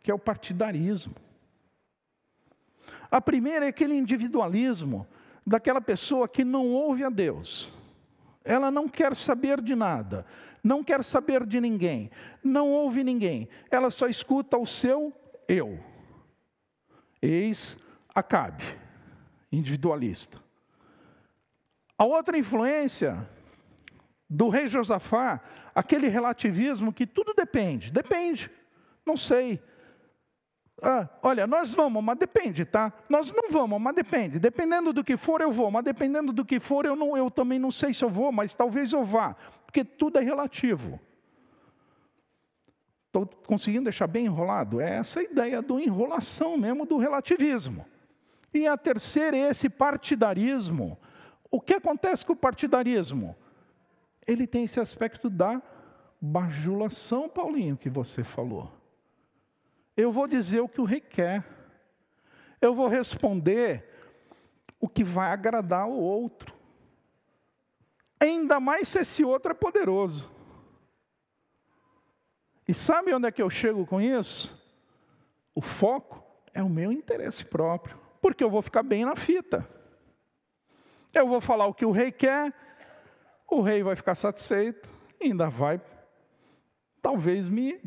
[0.03, 1.15] que é o partidarismo.
[3.11, 5.07] A primeira é aquele individualismo
[5.47, 7.71] daquela pessoa que não ouve a Deus.
[8.45, 10.27] Ela não quer saber de nada,
[10.63, 12.11] não quer saber de ninguém,
[12.43, 13.49] não ouve ninguém.
[13.71, 15.13] Ela só escuta o seu
[15.49, 15.79] eu.
[17.23, 17.79] Eis
[18.15, 18.63] Acabe,
[19.51, 20.41] individualista.
[21.99, 23.29] A outra influência
[24.31, 25.41] do rei Josafá,
[25.75, 28.49] aquele relativismo que tudo depende, depende,
[29.05, 29.61] não sei.
[30.83, 32.93] Ah, olha, nós vamos, mas depende, tá?
[33.09, 34.39] Nós não vamos, mas depende.
[34.39, 37.59] Dependendo do que for, eu vou, mas dependendo do que for, eu, não, eu também
[37.59, 41.01] não sei se eu vou, mas talvez eu vá, porque tudo é relativo.
[43.07, 44.81] Estou conseguindo deixar bem enrolado?
[44.81, 47.87] É essa ideia do enrolação mesmo, do relativismo.
[48.53, 50.99] E a terceira é esse partidarismo.
[51.49, 53.37] O que acontece com o partidarismo?
[54.27, 55.63] Ele tem esse aspecto da
[56.21, 58.73] bajulação, Paulinho, que você falou.
[59.97, 61.45] Eu vou dizer o que o rei quer.
[62.61, 63.91] Eu vou responder
[64.81, 66.55] o que vai agradar ao outro.
[68.19, 70.31] Ainda mais se esse outro é poderoso.
[72.67, 74.59] E sabe onde é que eu chego com isso?
[75.55, 79.69] O foco é o meu interesse próprio, porque eu vou ficar bem na fita.
[81.13, 82.53] Eu vou falar o que o rei quer,
[83.49, 84.89] o rei vai ficar satisfeito,
[85.23, 85.81] ainda vai,
[87.01, 87.79] talvez me,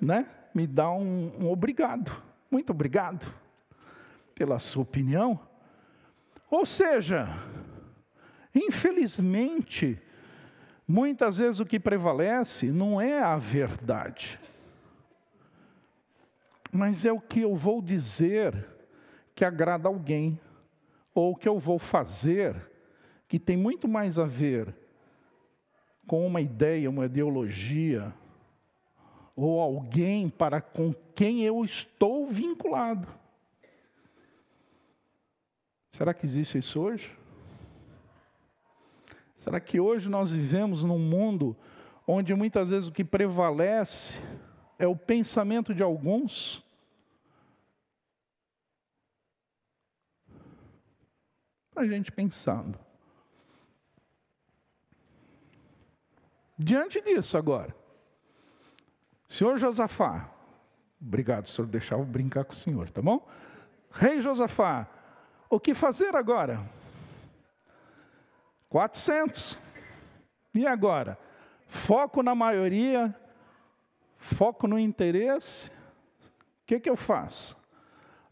[0.00, 2.10] né, me dar um, um obrigado.
[2.50, 3.32] Muito obrigado
[4.34, 5.38] pela sua opinião.
[6.50, 7.28] Ou seja,
[8.54, 10.00] infelizmente,
[10.92, 14.40] Muitas vezes o que prevalece não é a verdade,
[16.72, 18.66] mas é o que eu vou dizer
[19.32, 20.36] que agrada alguém,
[21.14, 22.56] ou o que eu vou fazer
[23.28, 24.74] que tem muito mais a ver
[26.08, 28.12] com uma ideia, uma ideologia,
[29.34, 33.08] ou alguém para com quem eu estou vinculado.
[35.92, 37.16] Será que existe isso hoje?
[39.36, 41.56] Será que hoje nós vivemos num mundo
[42.06, 44.20] onde muitas vezes o que prevalece
[44.78, 46.62] é o pensamento de alguns?
[51.74, 52.78] A gente pensando.
[56.58, 57.74] Diante disso agora,
[59.30, 60.28] senhor Josafá,
[61.00, 63.26] obrigado, senhor, deixar eu brincar com o senhor, tá bom?
[63.90, 64.86] Rei Josafá,
[65.48, 66.60] o que fazer agora?
[68.68, 69.58] 400.
[70.54, 71.18] E agora?
[71.66, 73.14] Foco na maioria,
[74.16, 75.68] foco no interesse.
[75.68, 77.56] O que, que eu faço?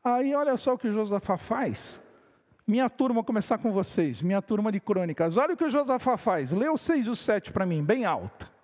[0.02, 2.00] Aí olha só o que Josafá faz.
[2.66, 5.36] Minha turma, vou começar com vocês, minha turma de crônicas.
[5.36, 6.52] Olha o que o Josafá faz.
[6.52, 8.57] Lê o 6 e o 7 para mim, bem alto.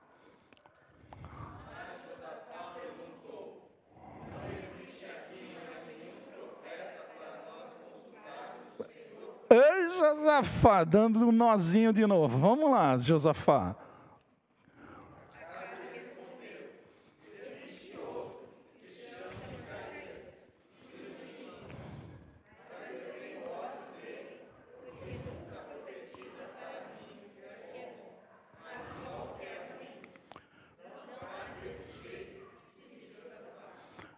[9.54, 12.38] Ei, Josafá, dando um nozinho de novo.
[12.38, 13.76] Vamos lá, Josafá.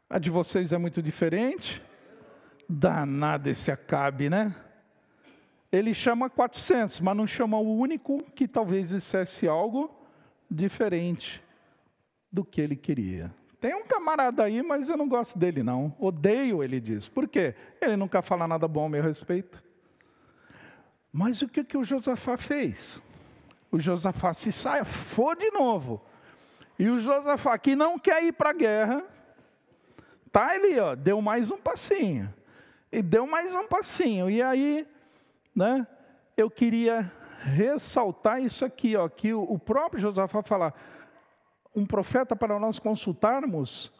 [0.08, 1.82] A de vocês é muito diferente.
[2.66, 4.54] Danado esse Acabe, né?
[5.70, 9.90] Ele chama 400, mas não chama o único que talvez dissesse algo
[10.50, 11.42] diferente
[12.30, 13.34] do que ele queria.
[13.60, 15.94] Tem um camarada aí, mas eu não gosto dele não.
[15.98, 17.08] Odeio, ele diz.
[17.08, 17.54] Por quê?
[17.80, 19.62] Ele nunca fala nada bom a meu respeito.
[21.12, 23.02] Mas o que, que o Josafá fez?
[23.70, 24.50] O Josafá se
[24.84, 26.02] foi de novo.
[26.78, 29.04] E o Josafá, que não quer ir para a guerra,
[30.36, 32.30] Tá ali, ó, deu mais um passinho.
[32.92, 34.28] E deu mais um passinho.
[34.28, 34.86] E aí,
[35.56, 35.86] né,
[36.36, 40.74] eu queria ressaltar isso aqui, ó, que o próprio Josafá fala,
[41.74, 43.90] um profeta para nós consultarmos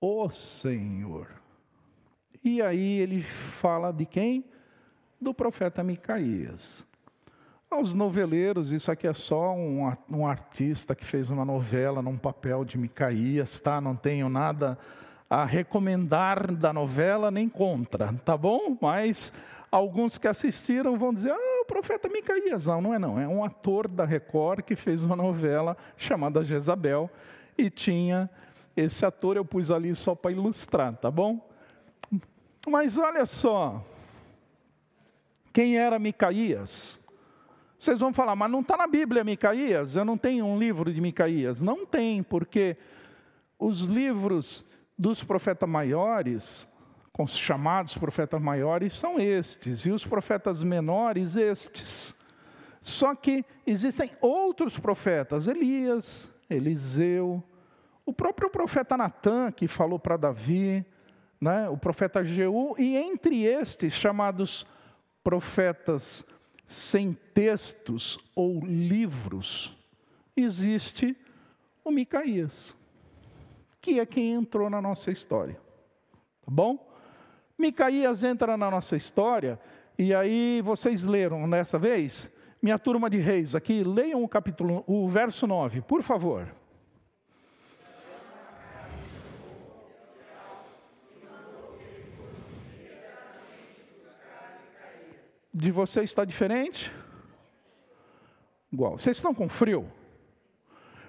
[0.00, 1.28] o Senhor.
[2.44, 4.44] E aí ele fala de quem?
[5.20, 6.86] Do profeta Micaías.
[7.68, 12.64] Aos noveleiros, isso aqui é só um, um artista que fez uma novela num papel
[12.64, 13.80] de Micaías, tá?
[13.80, 14.78] Não tenho nada
[15.28, 18.78] a recomendar da novela nem contra, tá bom?
[18.80, 19.32] Mas
[19.70, 22.66] alguns que assistiram vão dizer: ah, o profeta Micaías.
[22.66, 23.18] Não, não é não.
[23.18, 27.10] É um ator da Record que fez uma novela chamada Jezabel
[27.56, 28.30] e tinha
[28.76, 31.40] esse ator, eu pus ali só para ilustrar, tá bom?
[32.68, 33.82] Mas olha só,
[35.52, 37.00] quem era Micaías?
[37.78, 39.96] Vocês vão falar, mas não está na Bíblia Micaías?
[39.96, 41.62] Eu não tenho um livro de Micaías.
[41.62, 42.76] Não tem, porque
[43.58, 44.64] os livros
[44.98, 46.68] dos profetas maiores,
[47.24, 52.14] chamados profetas maiores, são estes, e os profetas menores, estes.
[52.82, 57.42] Só que existem outros profetas, Elias, Eliseu,
[58.04, 60.84] o próprio profeta Natan, que falou para Davi,
[61.40, 64.66] né, o profeta Jeú, e entre estes, chamados
[65.22, 66.26] profetas
[66.66, 69.76] sem textos ou livros,
[70.36, 71.16] existe
[71.84, 72.74] o Micaías
[73.86, 75.54] que é quem entrou na nossa história.
[76.44, 76.85] Tá bom?
[77.58, 79.58] Micaías entra na nossa história,
[79.98, 85.08] e aí vocês leram nessa vez, minha turma de reis aqui, leiam o capítulo, o
[85.08, 86.46] verso 9, por favor.
[95.52, 96.92] De vocês está diferente?
[98.70, 98.98] Igual.
[98.98, 99.90] Vocês estão com frio?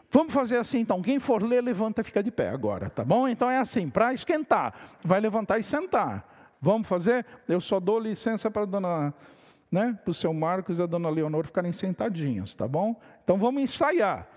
[0.09, 3.27] Vamos fazer assim então, quem for ler, levanta e fica de pé agora, tá bom?
[3.27, 6.36] Então é assim, para esquentar, vai levantar e sentar.
[6.61, 7.25] Vamos fazer?
[7.47, 9.13] Eu só dou licença para dona,
[9.71, 12.99] né, o seu Marcos e a dona Leonor ficarem sentadinhos, tá bom?
[13.23, 14.27] Então vamos ensaiar.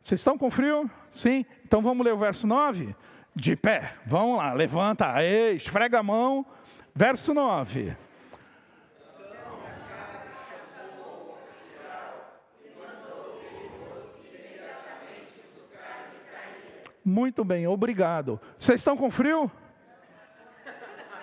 [0.00, 0.90] Vocês estão com frio?
[1.10, 1.44] Sim?
[1.64, 2.94] Então vamos ler o verso 9?
[3.34, 6.46] De pé, vamos lá, levanta, aí, esfrega a mão.
[6.94, 7.96] Verso 9.
[17.04, 18.40] Muito bem, obrigado.
[18.58, 19.48] Vocês estão com frio?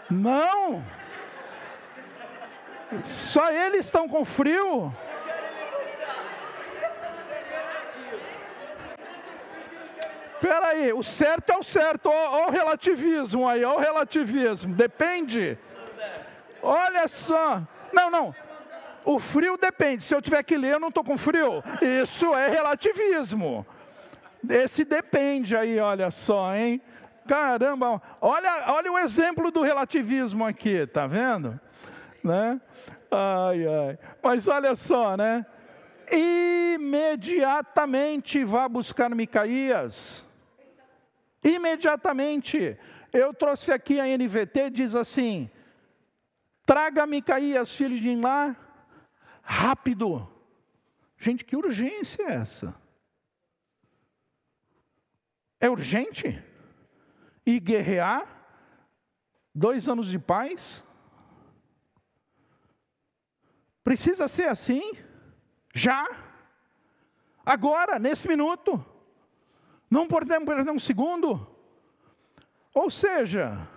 [0.09, 0.83] Não?
[3.03, 4.93] Só eles estão com frio?
[10.33, 15.57] Espera aí, o certo é o certo, olha o relativismo aí, olha o relativismo, depende.
[16.61, 17.61] Olha só,
[17.93, 18.35] não, não,
[19.05, 22.49] o frio depende, se eu tiver que ler eu não estou com frio, isso é
[22.49, 23.65] relativismo.
[24.49, 26.81] Esse depende aí, olha só, hein?
[27.27, 31.57] Caramba, olha, olha o exemplo do relativismo aqui, tá vendo?
[32.23, 32.59] Né?
[33.09, 33.97] Ai, ai.
[34.21, 35.45] Mas olha só, né?
[36.11, 40.25] Imediatamente vá buscar Micaías.
[41.43, 42.77] Imediatamente.
[43.11, 45.49] Eu trouxe aqui a NVT, diz assim:
[46.65, 48.55] traga Micaías, filho de Inlá,
[49.43, 50.27] rápido.
[51.17, 52.75] Gente, que urgência é essa?
[55.59, 56.43] É urgente?
[57.45, 58.25] E guerrear?
[59.53, 60.83] Dois anos de paz?
[63.83, 64.97] Precisa ser assim?
[65.73, 66.07] Já?
[67.45, 68.83] Agora, nesse minuto?
[69.89, 71.45] Não podemos perder um segundo?
[72.73, 73.67] Ou seja,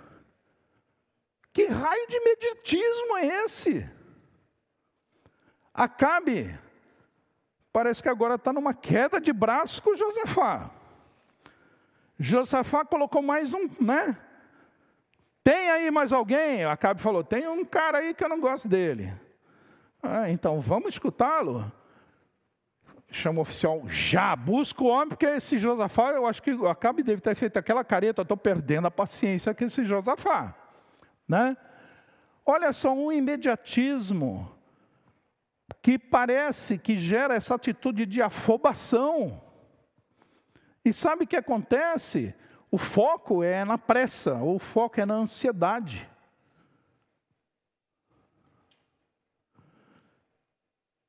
[1.52, 3.90] que raio de mediatismo é esse?
[5.74, 6.58] Acabe,
[7.72, 10.70] parece que agora está numa queda de braço com Josafá.
[12.18, 14.16] Josafá colocou mais um, né?
[15.44, 16.64] Tem aí mais alguém?
[16.64, 19.12] Acabe falou: tem um cara aí que eu não gosto dele.
[20.02, 21.70] Ah, então vamos escutá-lo.
[23.10, 27.20] Chama o oficial, já, busca o homem, porque esse Josafá, eu acho que Acabe deve
[27.20, 30.54] ter feito aquela careta, eu estou perdendo a paciência com esse Josafá.
[31.28, 31.56] Né?
[32.44, 34.52] Olha só, um imediatismo
[35.80, 39.40] que parece que gera essa atitude de afobação.
[40.86, 42.32] E sabe o que acontece?
[42.70, 46.08] O foco é na pressa, ou o foco é na ansiedade.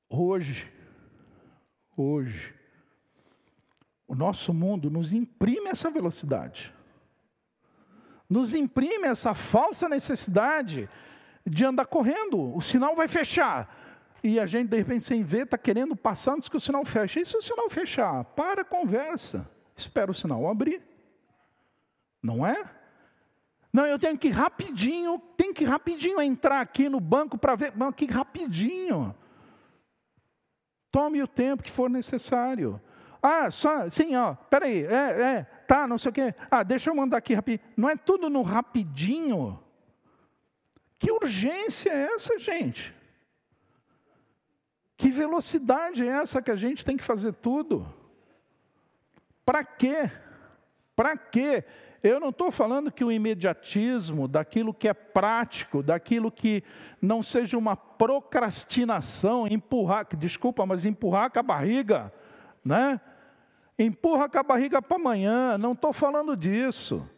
[0.10, 0.68] Hoje,
[1.96, 2.56] hoje,
[4.08, 6.74] o nosso mundo nos imprime essa velocidade,
[8.28, 10.90] nos imprime essa falsa necessidade
[11.46, 12.56] de andar correndo.
[12.56, 13.72] O sinal vai fechar.
[14.24, 17.20] E a gente, de repente, sem ver, está querendo passar antes que o sinal feche.
[17.20, 18.24] E se o sinal fechar?
[18.24, 19.56] Para a conversa.
[19.78, 20.82] Espera o sinal abrir.
[22.22, 22.64] Não é?
[23.72, 27.78] Não, eu tenho que rapidinho, tem que rapidinho entrar aqui no banco para ver.
[27.78, 29.16] Não, que rapidinho.
[30.92, 32.82] Tome o tempo que for necessário.
[33.22, 36.34] Ah, só, sim, ó, peraí, é, é, tá, não sei o quê.
[36.50, 37.70] Ah, deixa eu mandar aqui rapidinho.
[37.78, 39.60] Não é tudo no rapidinho.
[40.98, 42.96] Que urgência é essa, gente?
[44.96, 47.86] Que velocidade é essa que a gente tem que fazer tudo?
[49.48, 50.12] Para quê?
[50.94, 51.64] Para quê?
[52.04, 56.62] Eu não estou falando que o imediatismo, daquilo que é prático, daquilo que
[57.02, 62.12] não seja uma procrastinação, empurrar, desculpa, mas empurrar com a barriga,
[62.64, 63.00] né?
[63.80, 67.10] Empurra com a barriga para amanhã, não estou falando disso.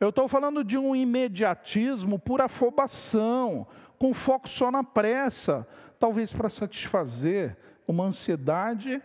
[0.00, 3.66] Eu estou falando de um imediatismo por afobação,
[3.98, 5.68] com foco só na pressa,
[5.98, 7.54] talvez para satisfazer
[7.86, 9.02] uma ansiedade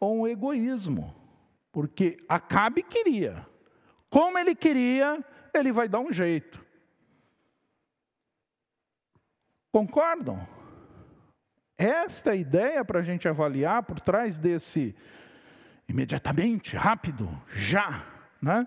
[0.00, 1.25] ou um egoísmo.
[1.76, 3.46] Porque Acabe queria.
[4.08, 5.22] Como ele queria,
[5.52, 6.64] ele vai dar um jeito.
[9.70, 10.48] Concordam?
[11.76, 14.96] Esta é ideia para a gente avaliar por trás desse
[15.86, 18.06] imediatamente, rápido, já,
[18.40, 18.66] né?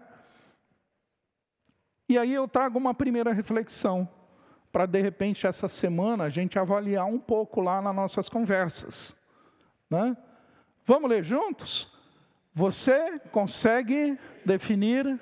[2.08, 4.08] E aí eu trago uma primeira reflexão,
[4.72, 9.20] para de repente essa semana a gente avaliar um pouco lá nas nossas conversas.
[9.90, 10.16] Né?
[10.86, 11.98] Vamos ler juntos?
[12.54, 15.20] Você consegue definir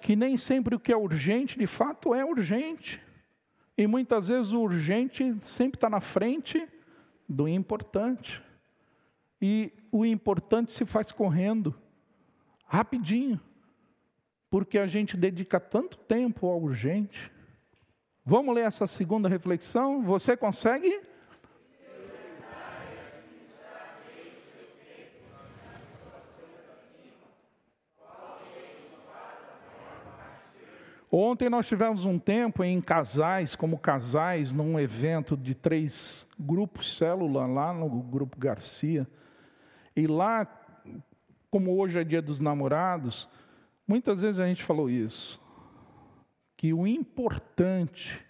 [0.00, 3.00] que nem sempre o que é urgente, de fato, é urgente.
[3.76, 6.66] E muitas vezes o urgente sempre está na frente
[7.28, 8.42] do importante.
[9.40, 11.74] E o importante se faz correndo,
[12.64, 13.40] rapidinho,
[14.50, 17.30] porque a gente dedica tanto tempo ao urgente.
[18.24, 20.02] Vamos ler essa segunda reflexão?
[20.02, 21.00] Você consegue?
[31.10, 37.46] Ontem nós tivemos um tempo em casais, como casais, num evento de três grupos célula
[37.46, 39.06] lá no grupo Garcia.
[39.96, 40.46] E lá,
[41.50, 43.28] como hoje é dia dos namorados,
[43.86, 45.40] muitas vezes a gente falou isso,
[46.56, 48.24] que o importante,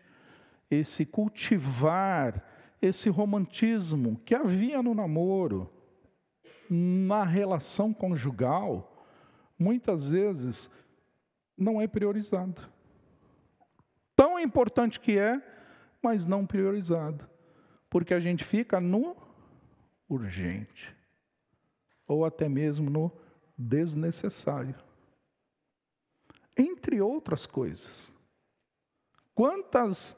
[0.70, 2.44] esse cultivar
[2.80, 5.70] esse romantismo que havia no namoro,
[6.70, 9.06] na relação conjugal,
[9.58, 10.70] muitas vezes
[11.58, 12.62] não é priorizado.
[14.14, 15.42] Tão importante que é,
[16.02, 17.28] mas não priorizado.
[17.90, 19.16] Porque a gente fica no
[20.08, 20.96] urgente,
[22.06, 23.12] ou até mesmo no
[23.56, 24.74] desnecessário.
[26.56, 28.12] Entre outras coisas.
[29.34, 30.16] Quantas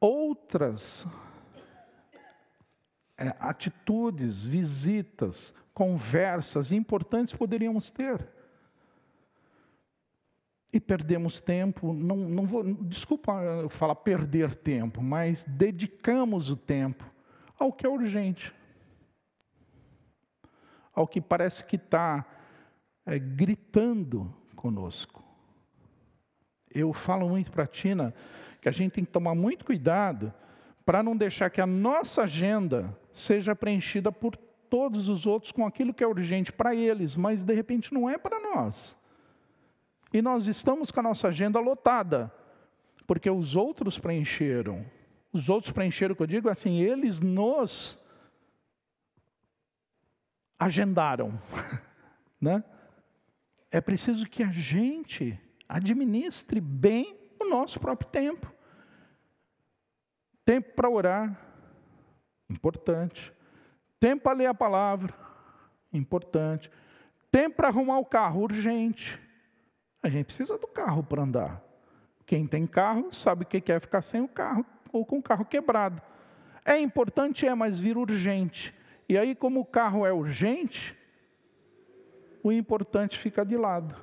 [0.00, 1.06] outras
[3.16, 8.41] é, atitudes, visitas, conversas importantes poderíamos ter?
[10.72, 17.04] E perdemos tempo, não, não vou, desculpa falar perder tempo, mas dedicamos o tempo
[17.58, 18.54] ao que é urgente,
[20.94, 22.24] ao que parece que está
[23.04, 25.22] é, gritando conosco.
[26.70, 28.14] Eu falo muito para a Tina
[28.60, 30.32] que a gente tem que tomar muito cuidado
[30.86, 34.36] para não deixar que a nossa agenda seja preenchida por
[34.70, 38.16] todos os outros com aquilo que é urgente para eles, mas de repente não é
[38.16, 38.96] para nós.
[40.12, 42.32] E nós estamos com a nossa agenda lotada,
[43.06, 44.84] porque os outros preencheram.
[45.32, 47.98] Os outros preencheram, o que eu digo assim, eles nos
[50.58, 51.40] agendaram.
[52.38, 52.62] né?
[53.70, 58.52] É preciso que a gente administre bem o nosso próprio tempo.
[60.44, 61.40] Tempo para orar,
[62.50, 63.32] importante.
[63.98, 65.14] Tempo para ler a palavra,
[65.92, 66.70] importante.
[67.30, 69.21] Tempo para arrumar o carro, urgente.
[70.02, 71.62] A gente precisa do carro para andar.
[72.26, 75.44] Quem tem carro sabe o que é ficar sem o carro ou com o carro
[75.44, 76.02] quebrado.
[76.64, 78.74] É importante, é, mas vira urgente.
[79.08, 80.96] E aí, como o carro é urgente,
[82.42, 83.94] o importante fica de lado.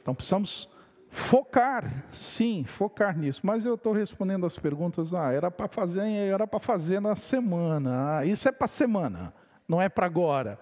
[0.00, 0.68] Então precisamos
[1.08, 3.40] focar, sim, focar nisso.
[3.44, 5.12] Mas eu estou respondendo as perguntas.
[5.12, 8.18] Ah, era para fazer, era para fazer na semana.
[8.18, 9.34] Ah, isso é para semana,
[9.68, 10.58] não é para agora.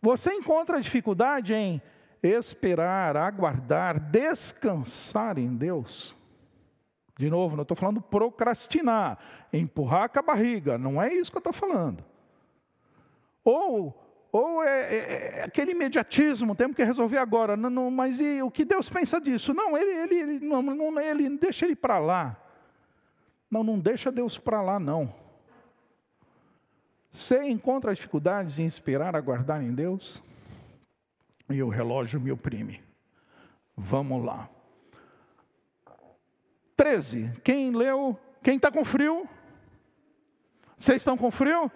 [0.00, 1.80] Você encontra dificuldade em
[2.24, 6.16] esperar, aguardar, descansar em Deus?
[7.16, 9.18] De novo, não estou falando procrastinar,
[9.52, 12.04] empurrar com a barriga, não é isso que eu estou falando.
[13.44, 14.04] Ou
[14.34, 17.56] ou é, é, é, aquele imediatismo, temos que resolver agora.
[17.56, 19.54] Não, não, mas e o que Deus pensa disso?
[19.54, 22.36] Não, ele, ele, ele, não, não, ele deixa ele para lá.
[23.48, 25.14] Não, não deixa Deus para lá, não.
[27.08, 30.20] Você encontra dificuldades em esperar, aguardar em Deus?
[31.50, 32.82] E o relógio me oprime.
[33.76, 34.48] Vamos lá.
[36.76, 37.32] 13.
[37.42, 38.18] Quem leu?
[38.42, 39.28] Quem está com frio?
[40.76, 41.70] Vocês estão com frio?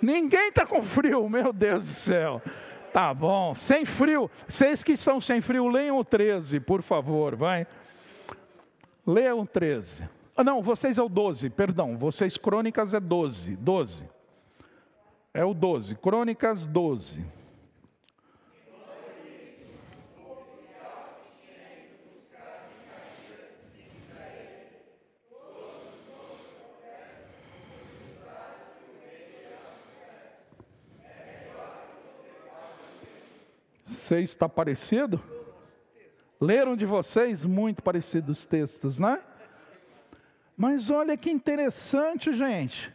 [0.00, 2.42] Ninguém está com frio, meu Deus do céu.
[2.92, 4.30] Tá bom, sem frio.
[4.46, 7.66] Vocês que estão sem frio, leiam o 13, por favor, vai.
[9.06, 10.08] Leiam o 13.
[10.36, 11.96] Ah, não, vocês é o 12, perdão.
[11.96, 13.56] Vocês, Crônicas é 12.
[13.56, 14.08] 12.
[15.32, 15.94] É o 12.
[15.96, 17.24] Crônicas 12.
[34.02, 35.22] Vocês está parecido?
[36.40, 39.22] Leram de vocês muito parecidos os textos, né?
[40.56, 42.92] Mas olha que interessante, gente.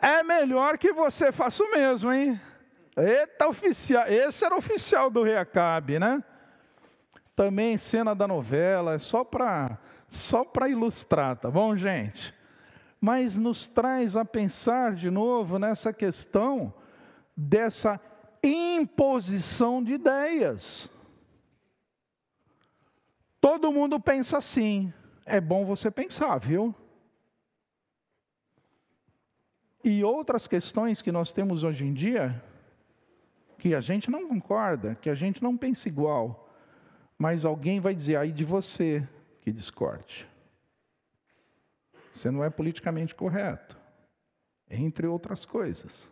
[0.00, 2.40] É melhor que você faça o mesmo, hein?
[2.96, 4.06] Eita, oficial.
[4.08, 6.24] Esse era oficial do rei Acabe, né?
[7.36, 9.78] Também cena da novela, é só para
[10.08, 12.32] só para ilustrar, tá bom, gente?
[13.00, 16.72] Mas nos traz a pensar de novo nessa questão
[17.36, 18.00] dessa
[18.46, 20.90] imposição de ideias.
[23.40, 24.92] Todo mundo pensa assim.
[25.26, 26.74] É bom você pensar, viu?
[29.82, 32.42] E outras questões que nós temos hoje em dia,
[33.58, 36.50] que a gente não concorda, que a gente não pensa igual,
[37.18, 39.06] mas alguém vai dizer aí de você
[39.42, 40.26] que discorde.
[42.12, 43.78] Você não é politicamente correto,
[44.70, 46.10] entre outras coisas.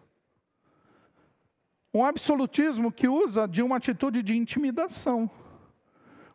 [1.94, 5.30] Um absolutismo que usa de uma atitude de intimidação,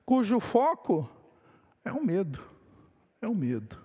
[0.06, 1.10] cujo foco
[1.84, 2.42] é o medo.
[3.22, 3.78] É o medo.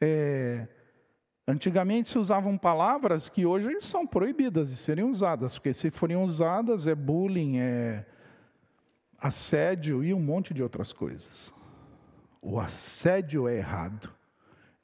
[0.00, 0.66] É,
[1.46, 6.86] antigamente se usavam palavras que hoje são proibidas de serem usadas, porque se forem usadas
[6.86, 8.06] é bullying, é
[9.18, 11.54] assédio e um monte de outras coisas.
[12.40, 14.12] O assédio é errado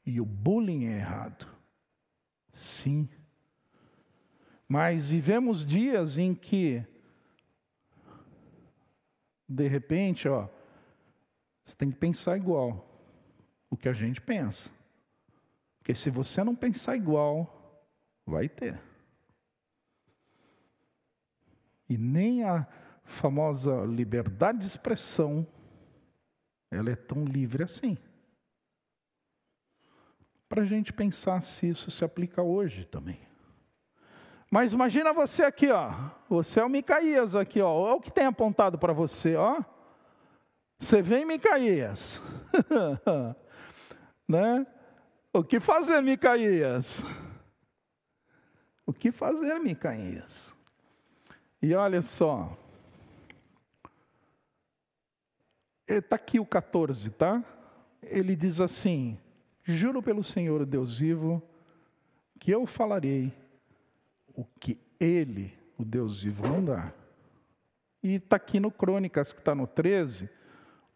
[0.07, 1.58] e o bullying é errado.
[2.59, 3.09] Sim.
[4.67, 6.85] Mas vivemos dias em que,
[9.49, 10.49] de repente, ó,
[11.63, 12.85] você tem que pensar igual
[13.71, 14.71] o que a gente pensa.
[15.79, 17.81] Porque se você não pensar igual,
[18.27, 18.83] vai ter.
[21.89, 22.67] E nem a
[23.05, 25.47] famosa liberdade de expressão,
[26.73, 27.97] ela é tão livre assim
[30.49, 33.21] para a gente pensar se isso se aplica hoje também.
[34.51, 35.93] Mas imagina você aqui, ó.
[36.29, 37.71] Você é o Micaías aqui, ó.
[37.71, 39.63] Olha o que tem apontado para você, ó.
[40.79, 42.23] Você vem, Micaías.
[44.27, 44.67] né?
[45.33, 47.05] O que fazer, Micaías?
[48.87, 50.57] O que fazer, Micaías?
[51.61, 52.57] E olha só.
[55.87, 57.45] Está aqui o 14, tá?
[58.03, 59.19] Ele diz assim:
[59.71, 61.43] Juro pelo Senhor Deus vivo
[62.41, 63.31] que eu falarei
[64.35, 66.95] o que Ele, o Deus vivo, mandar.
[68.03, 70.31] E está aqui no Crônicas, que está no 13,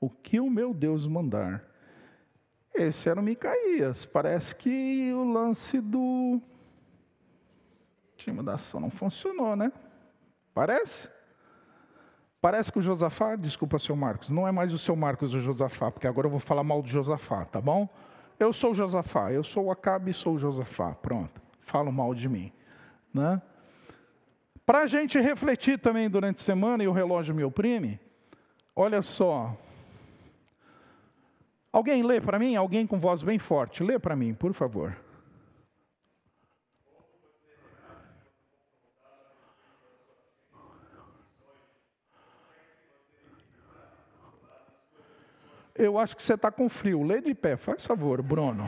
[0.01, 1.63] o que o meu Deus mandar.
[2.75, 4.07] Esse era o Micaías.
[4.07, 6.41] Parece que o lance do
[8.15, 9.71] intimidação não funcionou, né?
[10.55, 11.11] Parece?
[12.41, 15.91] Parece que o Josafá, desculpa, seu Marcos, não é mais o seu Marcos o Josafá,
[15.91, 17.87] porque agora eu vou falar mal do Josafá, tá bom?
[18.43, 20.97] Eu sou Josafá, eu sou Acabe e sou Josafá.
[20.97, 22.53] Pronto, falam mal de mim.
[23.15, 23.41] Né?
[24.67, 28.01] Para a gente refletir também durante a semana, e o relógio me oprime,
[28.75, 29.57] olha só.
[31.73, 32.57] Alguém lê para mim?
[32.57, 34.97] Alguém com voz bem forte, lê para mim, por favor.
[45.75, 47.03] Eu acho que você está com frio.
[47.03, 48.65] Lê de pé, faz favor, Bruno.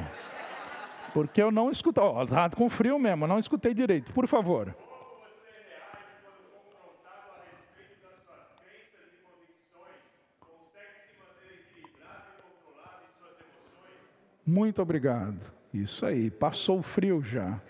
[1.12, 2.02] Porque eu não escutei.
[2.22, 4.12] Está com frio mesmo, não escutei direito.
[4.12, 4.74] Por favor.
[14.46, 15.40] Muito obrigado.
[15.72, 17.60] Isso aí, passou o frio já.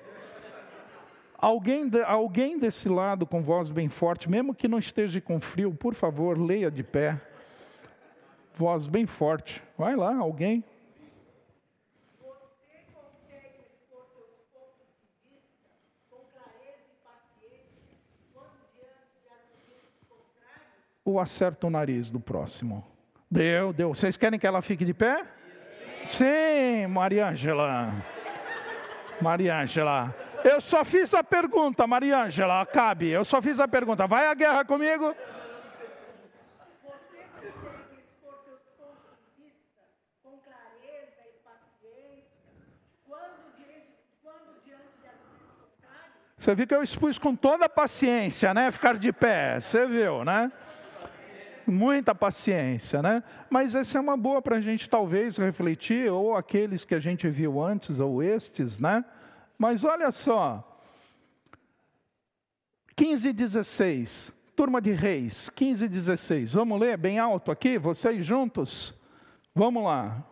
[1.38, 5.94] Alguém, alguém desse lado com voz bem forte, mesmo que não esteja com frio, por
[5.94, 7.20] favor, leia de pé.
[8.54, 9.62] Voz bem forte.
[9.76, 10.64] Vai lá, alguém.
[21.04, 22.84] ou acerta o nariz do próximo?
[23.30, 23.94] Deu, deu.
[23.94, 25.24] Vocês querem que ela fique de pé?
[26.02, 27.92] Sim, Maria Ângela.
[29.20, 30.14] Maria Ângela.
[30.42, 33.08] Eu só fiz a pergunta, Maria Ângela, cabe.
[33.08, 34.06] Eu só fiz a pergunta.
[34.06, 35.14] Vai à guerra comigo?
[46.44, 48.70] Você viu que eu expus com toda a paciência, né?
[48.70, 49.58] Ficar de pé.
[49.58, 50.52] Você viu, né?
[51.66, 53.22] muita paciência, né?
[53.48, 57.26] Mas essa é uma boa para a gente talvez refletir, ou aqueles que a gente
[57.30, 59.02] viu antes, ou estes, né?
[59.56, 60.78] Mas olha só,
[62.94, 68.22] 15 e 16, turma de reis, 15 e 16, vamos ler bem alto aqui, vocês
[68.22, 68.94] juntos?
[69.54, 70.22] Vamos lá.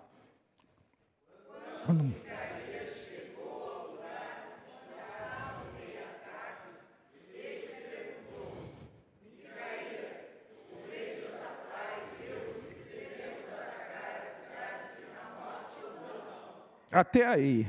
[16.92, 17.66] Até aí.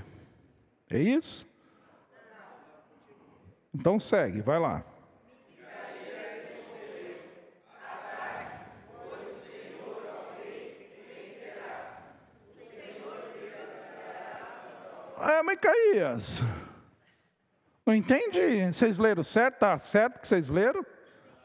[0.90, 1.48] É isso?
[3.74, 4.84] Então segue, vai lá.
[15.22, 16.44] É, Micaías.
[17.86, 18.74] Não entende?
[18.74, 19.60] Vocês leram certo?
[19.60, 20.86] Tá certo que vocês leram?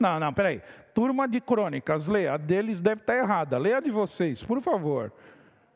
[0.01, 0.61] Não, não, peraí.
[0.93, 2.27] Turma de crônicas, lê.
[2.27, 3.57] A deles deve estar errada.
[3.57, 5.13] Lê a de vocês, por favor.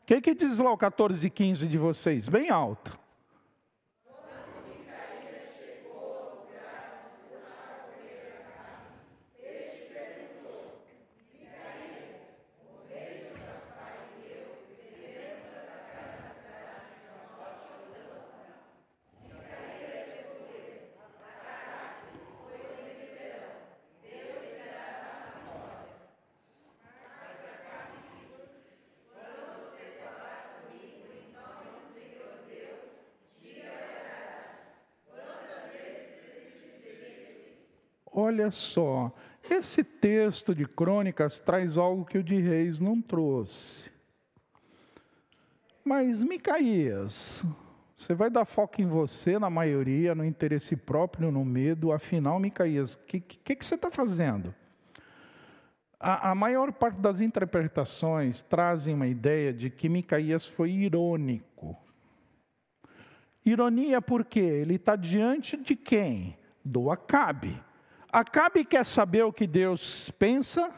[0.03, 2.27] O que, que diz lá o 14 e 15 de vocês?
[2.27, 2.99] Bem alto.
[38.15, 39.11] Olha só,
[39.49, 43.91] esse texto de crônicas traz algo que o de Reis não trouxe.
[45.83, 47.43] Mas, Micaías,
[47.95, 51.91] você vai dar foco em você, na maioria, no interesse próprio, no medo.
[51.91, 54.53] Afinal, Micaías, o que, que, que, você está fazendo?
[55.99, 61.75] A, a maior parte das interpretações trazem uma ideia de que Micaías foi irônico.
[63.43, 64.39] Ironia por quê?
[64.39, 66.37] Ele está diante de quem?
[66.63, 67.59] Do Acabe.
[68.13, 70.71] Acabe quer saber o que Deus pensa?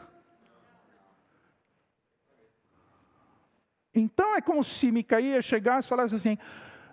[3.94, 6.38] Então é como se Micaías chegasse e falasse assim: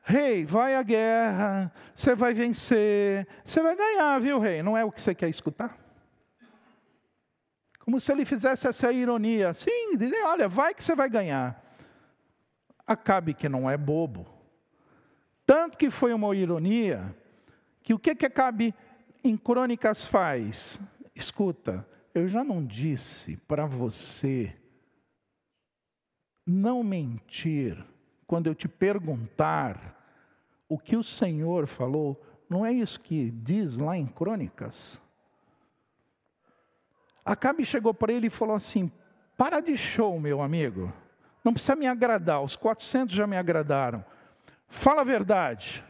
[0.03, 4.61] Rei, vai à guerra, você vai vencer, você vai ganhar, viu, rei?
[4.61, 5.77] Não é o que você quer escutar?
[7.79, 9.53] Como se ele fizesse essa ironia.
[9.53, 11.63] Sim, dizer, olha, vai que você vai ganhar.
[12.85, 14.27] Acabe que não é bobo.
[15.45, 17.15] Tanto que foi uma ironia,
[17.81, 18.75] que o que, que Acabe
[19.23, 20.79] em Crônicas faz?
[21.15, 24.55] Escuta, eu já não disse para você
[26.45, 27.83] não mentir
[28.27, 29.99] quando eu te perguntar
[30.67, 32.21] o que o Senhor falou.
[32.49, 35.01] Não é isso que diz lá em Crônicas?
[37.25, 38.91] Acabe chegou para ele e falou assim:
[39.37, 40.91] Para de show, meu amigo.
[41.43, 44.03] Não precisa me agradar, os 400 já me agradaram.
[44.67, 45.83] Fala a verdade.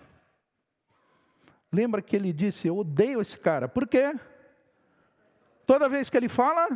[1.73, 3.67] Lembra que ele disse: Eu odeio esse cara.
[3.67, 4.13] Por quê?
[5.65, 6.69] Toda vez que ele fala,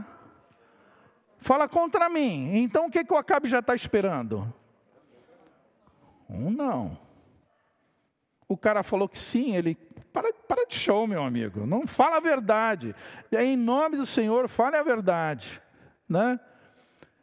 [1.37, 2.57] fala contra mim.
[2.57, 4.51] Então o que, que o Acabe já está esperando?
[6.27, 6.97] Um não.
[8.47, 9.75] O cara falou que sim, ele.
[10.11, 11.67] para, para de show, meu amigo.
[11.67, 12.95] Não fala a verdade.
[13.31, 15.61] Em nome do Senhor, fale a verdade.
[16.09, 16.39] Né?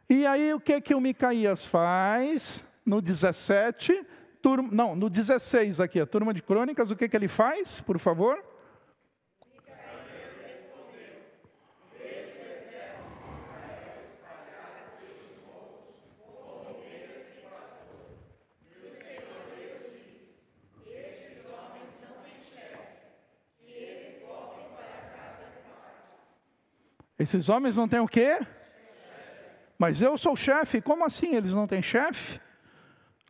[0.09, 2.65] E aí o que, que o Micaías faz?
[2.85, 4.05] No 17,
[4.45, 7.97] turma, não, no 16 aqui, a turma de crônicas, o que, que ele faz, por
[7.97, 8.37] favor?
[27.17, 28.37] Esses homens não têm o quê?
[29.79, 30.79] Mas eu sou chefe.
[30.79, 32.44] Como assim eles não têm chefe?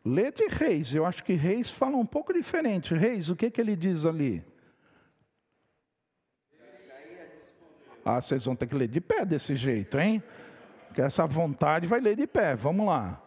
[0.05, 0.93] Lê de Reis.
[0.93, 2.93] Eu acho que Reis fala um pouco diferente.
[2.93, 4.45] Reis, o que, que ele diz ali?
[8.05, 10.21] Ah, vocês vão ter que ler de pé desse jeito, hein?
[10.93, 12.55] Que essa vontade vai ler de pé.
[12.55, 13.19] Vamos lá.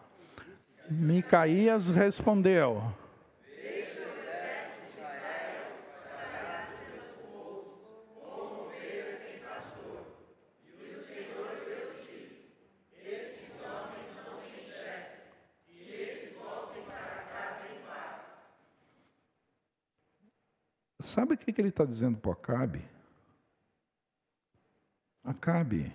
[0.89, 2.81] Micaías respondeu.
[21.09, 22.87] Sabe o que, ele está dizendo para Acabe?
[25.23, 25.91] Acabe,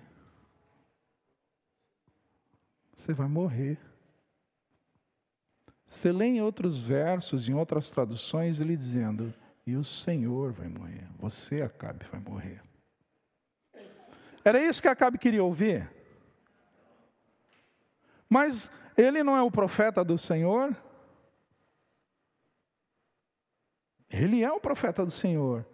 [2.93, 3.79] você vai morrer.
[5.87, 9.33] Você lê em outros versos, em outras traduções, ele dizendo:
[9.65, 12.61] E o Senhor vai morrer, você, Acabe, vai morrer.
[14.43, 15.89] Era isso que Acabe queria ouvir.
[18.27, 20.75] Mas ele não é o profeta do Senhor?
[24.09, 25.65] Ele é o profeta do Senhor.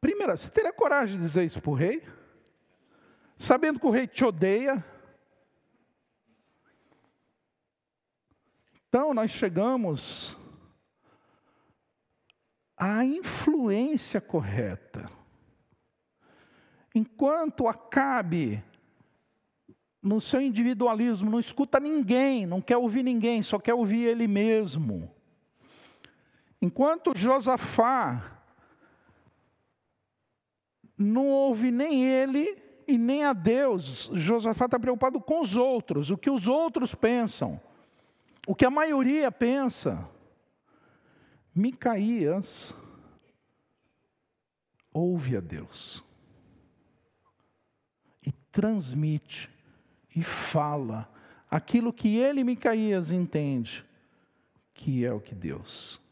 [0.00, 2.06] Primeiro, você teria coragem de dizer isso para o rei?
[3.38, 4.84] Sabendo que o rei te odeia?
[8.88, 10.36] Então, nós chegamos
[12.76, 15.10] à influência correta.
[16.94, 18.62] Enquanto Acabe,
[20.02, 25.13] no seu individualismo, não escuta ninguém, não quer ouvir ninguém, só quer ouvir ele mesmo.
[26.64, 28.40] Enquanto Josafá
[30.96, 32.56] não ouve nem ele
[32.88, 37.60] e nem a Deus, Josafá está preocupado com os outros, o que os outros pensam,
[38.46, 40.08] o que a maioria pensa.
[41.54, 42.74] Micaías
[44.90, 46.02] ouve a Deus
[48.26, 49.50] e transmite
[50.16, 51.12] e fala
[51.50, 53.84] aquilo que ele, Micaías, entende
[54.72, 56.02] que é o que Deus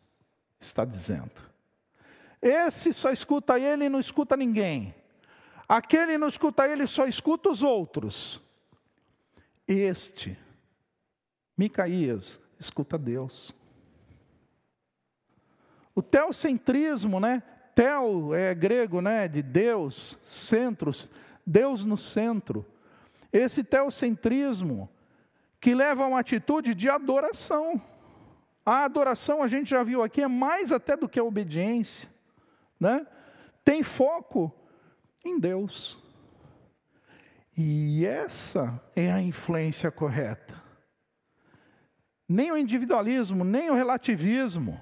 [0.64, 1.32] está dizendo.
[2.40, 4.94] Esse só escuta ele e não escuta ninguém.
[5.68, 8.40] Aquele não escuta ele, só escuta os outros.
[9.66, 10.36] Este,
[11.56, 13.54] Micaías, escuta Deus.
[15.94, 17.42] O teocentrismo, né?
[17.74, 19.28] Teo é grego, né?
[19.28, 21.08] De Deus, centros,
[21.46, 22.66] Deus no centro.
[23.32, 24.90] Esse teocentrismo
[25.60, 27.80] que leva a uma atitude de adoração.
[28.64, 32.08] A adoração, a gente já viu aqui, é mais até do que a obediência.
[32.78, 33.06] Né?
[33.64, 34.54] Tem foco
[35.24, 35.98] em Deus.
[37.56, 40.62] E essa é a influência correta.
[42.28, 44.80] Nem o individualismo, nem o relativismo.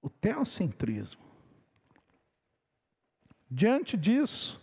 [0.00, 1.22] O teocentrismo.
[3.48, 4.60] Diante disso,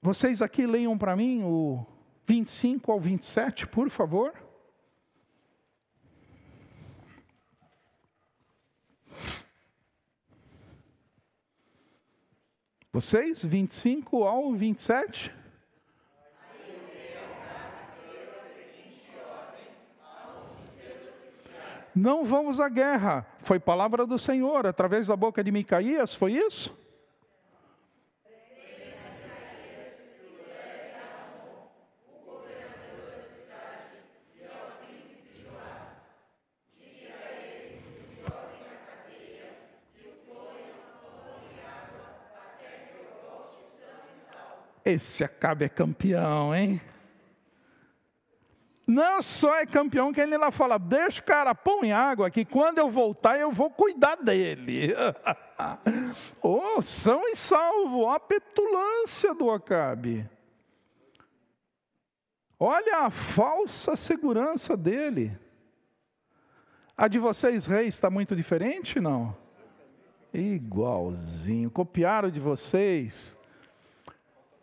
[0.00, 1.86] vocês aqui leiam para mim o
[2.26, 4.47] 25 ao 27, por favor.
[12.90, 15.30] Vocês, 25 ao 27?
[21.94, 23.26] Não vamos à guerra.
[23.40, 26.74] Foi palavra do Senhor através da boca de Micaías, foi isso?
[44.84, 46.80] Esse Acabe é campeão, hein?
[48.86, 52.78] Não só é campeão, que ele ainda fala: deixa o cara, põe água, que quando
[52.78, 54.94] eu voltar eu vou cuidar dele.
[56.40, 60.26] oh, são e salvo, a petulância do Acabe.
[62.58, 65.38] Olha a falsa segurança dele.
[66.96, 69.36] A de vocês, reis, está muito diferente, não?
[70.34, 71.70] Igualzinho.
[71.70, 73.37] Copiaram de vocês.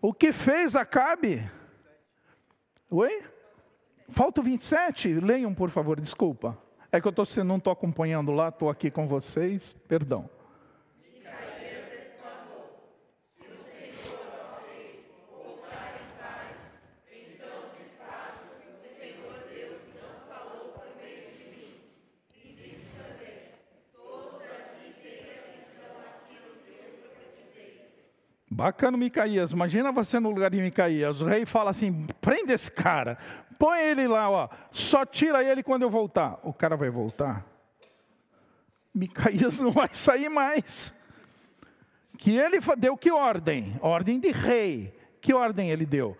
[0.05, 1.49] O que fez Acabe?
[2.91, 3.23] Oi?
[4.07, 5.15] Falta o 27?
[5.15, 6.55] Leiam, por favor, desculpa.
[6.91, 10.29] É que eu tô, não estou acompanhando lá, estou aqui com vocês, perdão.
[28.55, 29.51] Bacana, Micaías.
[29.51, 31.19] Imagina você no lugar de Micaías.
[31.19, 33.17] O rei fala assim: prende esse cara,
[33.59, 34.47] põe ele lá, ó.
[34.71, 36.39] só tira ele quando eu voltar.
[36.41, 37.45] O cara vai voltar?
[38.93, 40.95] Micaías não vai sair mais.
[42.17, 43.77] Que ele deu que ordem?
[43.81, 44.97] Ordem de rei.
[45.19, 46.17] Que ordem ele deu?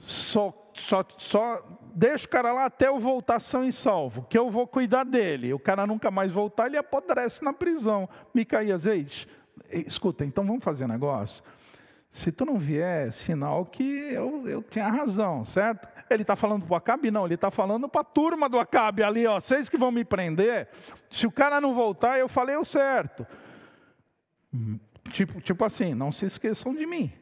[0.00, 4.50] Só, só, só deixa o cara lá até eu voltar são e salvo, que eu
[4.50, 5.54] vou cuidar dele.
[5.54, 8.08] O cara nunca mais voltar, ele apodrece na prisão.
[8.34, 9.28] Micaías, eis
[9.70, 11.42] escuta, então vamos fazer um negócio.
[12.10, 15.88] Se tu não vier, sinal que eu, eu tinha razão, certo?
[16.08, 17.10] Ele está falando para o Acabe?
[17.10, 19.40] Não, ele está falando para a turma do Acabe ali, ó.
[19.40, 20.68] Vocês que vão me prender.
[21.10, 23.26] Se o cara não voltar, eu falei o certo.
[25.10, 27.12] Tipo, tipo assim, não se esqueçam de mim.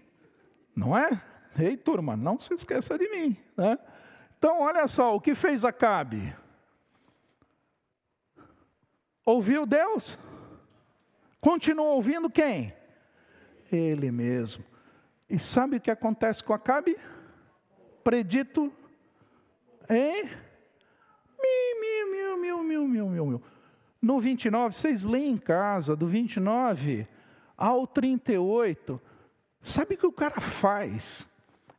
[0.77, 1.23] Não é?
[1.59, 3.37] Ei, turma, não se esqueça de mim.
[3.57, 3.79] Né?
[4.39, 6.35] Então, olha só, o que fez Acabe?
[9.25, 10.19] Ouviu Deus?
[11.43, 12.73] Continua ouvindo quem?
[13.71, 14.65] Ele mesmo.
[15.29, 16.97] E sabe o que acontece com Acabe?
[18.05, 18.73] Predito
[19.91, 20.25] em
[21.41, 23.43] mil, mil, mil, mil, mil, mil, mil.
[24.01, 27.09] No 29, vocês leem em casa, do 29
[27.57, 29.01] ao 38,
[29.61, 31.27] sabe o que o cara faz?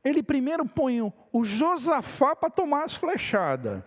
[0.04, 3.82] Ele primeiro põe o Josafá para tomar as flechadas.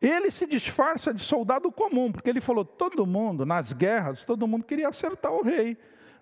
[0.00, 4.64] Ele se disfarça de soldado comum, porque ele falou: todo mundo, nas guerras, todo mundo
[4.64, 5.76] queria acertar o rei.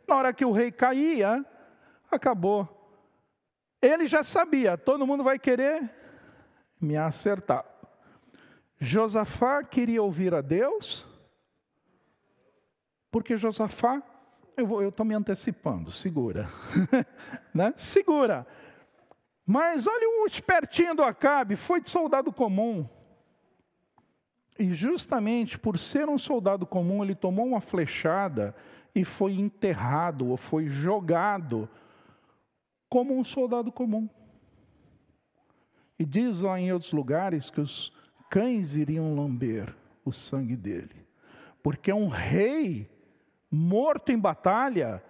[0.07, 1.45] Na hora que o rei caía,
[2.11, 2.69] acabou.
[3.83, 5.91] Ele já sabia: todo mundo vai querer
[6.81, 7.65] me acertar.
[8.79, 11.07] Josafá queria ouvir a Deus,
[13.11, 14.03] porque Josafá,
[14.57, 16.49] eu estou me antecipando, segura,
[17.53, 17.73] né?
[17.77, 18.47] segura.
[19.47, 22.89] Mas olha o espertinho do Acabe, foi de soldado comum.
[24.59, 28.55] E justamente por ser um soldado comum, ele tomou uma flechada
[28.95, 31.69] e foi enterrado ou foi jogado
[32.89, 34.09] como um soldado comum.
[35.99, 37.93] E diz lá em outros lugares que os
[38.31, 39.75] cães iriam lamber
[40.05, 41.05] o sangue dele.
[41.63, 42.89] Porque um rei
[43.51, 45.03] morto em batalha,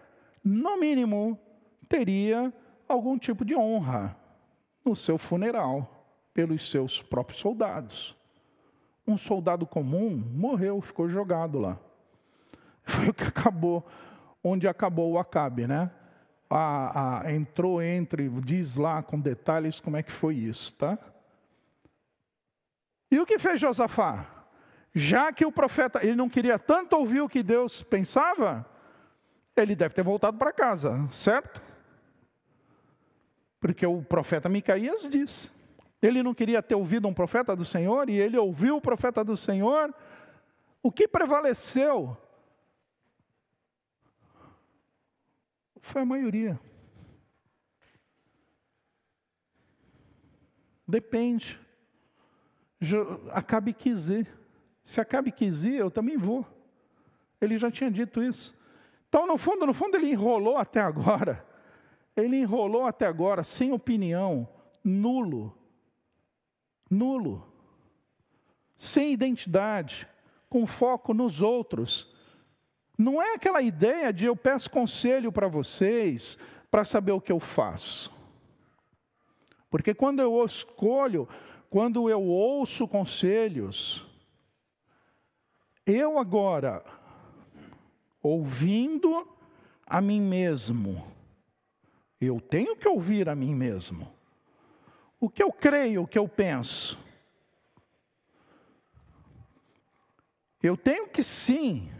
[0.42, 1.38] no mínimo,
[1.88, 2.52] teria
[2.88, 4.16] algum tipo de honra
[4.84, 8.16] no seu funeral pelos seus próprios soldados.
[9.06, 11.78] Um soldado comum morreu, ficou jogado lá.
[12.84, 13.86] Foi o que acabou,
[14.42, 15.90] onde acabou o Acabe, né?
[16.48, 20.98] A, a, entrou entre, diz lá com detalhes como é que foi isso, tá?
[23.10, 24.26] E o que fez Josafá?
[24.94, 28.64] Já que o profeta, ele não queria tanto ouvir o que Deus pensava,
[29.56, 31.62] ele deve ter voltado para casa, certo?
[33.60, 35.50] Porque o profeta Micaías disse:
[36.06, 39.36] ele não queria ter ouvido um profeta do Senhor e ele ouviu o profeta do
[39.38, 39.94] Senhor.
[40.82, 42.14] O que prevaleceu?
[45.80, 46.60] Foi a maioria.
[50.86, 51.58] Depende.
[53.30, 54.28] Acabe quis ir.
[54.82, 56.46] Se Acabe quis ir, eu também vou.
[57.40, 58.54] Ele já tinha dito isso.
[59.08, 61.42] Então, no fundo, no fundo, ele enrolou até agora.
[62.14, 64.46] Ele enrolou até agora, sem opinião,
[64.84, 65.63] nulo
[66.94, 67.46] nulo,
[68.76, 70.08] sem identidade,
[70.48, 72.14] com foco nos outros.
[72.96, 76.38] Não é aquela ideia de eu peço conselho para vocês
[76.70, 78.12] para saber o que eu faço.
[79.68, 81.28] Porque quando eu escolho,
[81.68, 84.06] quando eu ouço conselhos,
[85.84, 86.84] eu agora,
[88.22, 89.28] ouvindo
[89.86, 91.04] a mim mesmo,
[92.20, 94.14] eu tenho que ouvir a mim mesmo
[95.24, 96.98] o que eu creio, o que eu penso.
[100.62, 101.90] Eu tenho que sim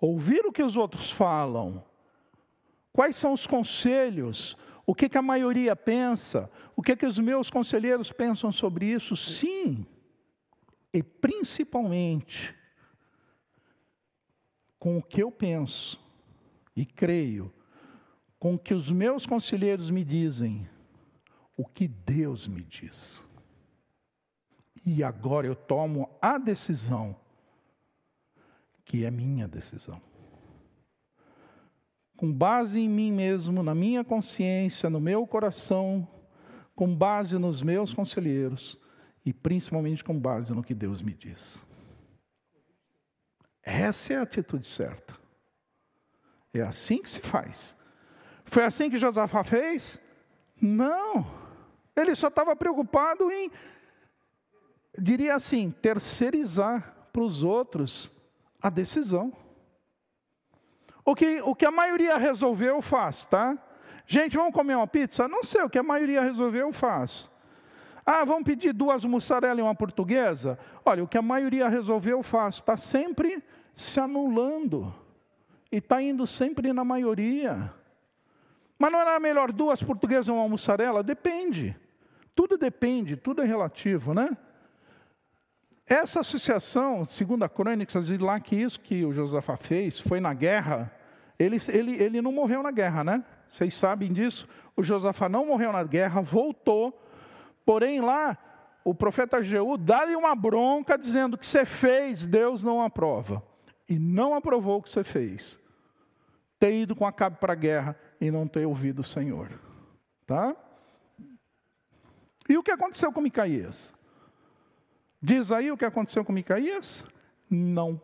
[0.00, 1.84] ouvir o que os outros falam.
[2.92, 4.56] Quais são os conselhos?
[4.84, 6.50] O que, que a maioria pensa?
[6.74, 9.14] O que, que os meus conselheiros pensam sobre isso?
[9.14, 9.86] Sim.
[10.92, 12.52] E principalmente
[14.80, 16.04] com o que eu penso
[16.74, 17.54] e creio,
[18.36, 20.68] com o que os meus conselheiros me dizem,
[21.56, 23.22] o que Deus me diz.
[24.84, 27.16] E agora eu tomo a decisão,
[28.84, 30.00] que é minha decisão.
[32.16, 36.06] Com base em mim mesmo, na minha consciência, no meu coração,
[36.74, 38.78] com base nos meus conselheiros,
[39.24, 41.62] e principalmente com base no que Deus me diz.
[43.62, 45.16] Essa é a atitude certa.
[46.52, 47.74] É assim que se faz.
[48.44, 49.98] Foi assim que Josafá fez?
[50.60, 51.43] Não.
[51.96, 53.50] Ele só estava preocupado em,
[54.98, 58.10] diria assim, terceirizar para os outros
[58.60, 59.32] a decisão.
[61.04, 63.58] O que, o que a maioria resolveu, faz, tá?
[64.06, 65.28] Gente, vamos comer uma pizza?
[65.28, 67.30] Não sei, o que a maioria resolveu, faz.
[68.04, 70.58] Ah, vamos pedir duas mussarela e uma portuguesa?
[70.84, 72.56] Olha, o que a maioria resolveu, faz.
[72.56, 73.42] Está sempre
[73.72, 74.94] se anulando.
[75.72, 77.72] E está indo sempre na maioria.
[78.78, 81.02] Mas não era melhor duas portuguesas e uma mussarela?
[81.02, 81.76] Depende.
[82.34, 84.36] Tudo depende, tudo é relativo, né?
[85.86, 90.32] Essa associação, segundo a Crônicas, e lá que isso que o Josafá fez foi na
[90.32, 90.90] guerra,
[91.38, 93.24] ele, ele, ele não morreu na guerra, né?
[93.46, 94.48] Vocês sabem disso?
[94.74, 96.98] O Josafá não morreu na guerra, voltou,
[97.64, 98.38] porém lá
[98.84, 103.42] o profeta Jeú dá-lhe uma bronca dizendo que você fez, Deus não aprova.
[103.88, 105.58] E não aprovou o que você fez.
[106.58, 109.50] Ter ido com a cabo para a guerra e não ter ouvido o Senhor.
[110.26, 110.54] Tá?
[112.48, 113.94] E o que aconteceu com Micaías?
[115.20, 117.04] Diz aí o que aconteceu com Micaías?
[117.48, 118.00] Não.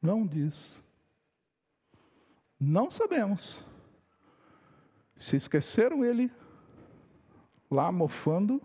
[0.00, 0.80] Não diz.
[2.58, 3.64] Não sabemos.
[5.16, 6.30] Se esqueceram ele
[7.70, 8.62] lá mofando.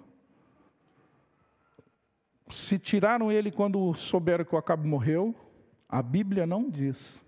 [2.49, 5.36] Se tiraram ele quando souberam que o Acabe morreu.
[5.89, 7.24] A Bíblia não diz.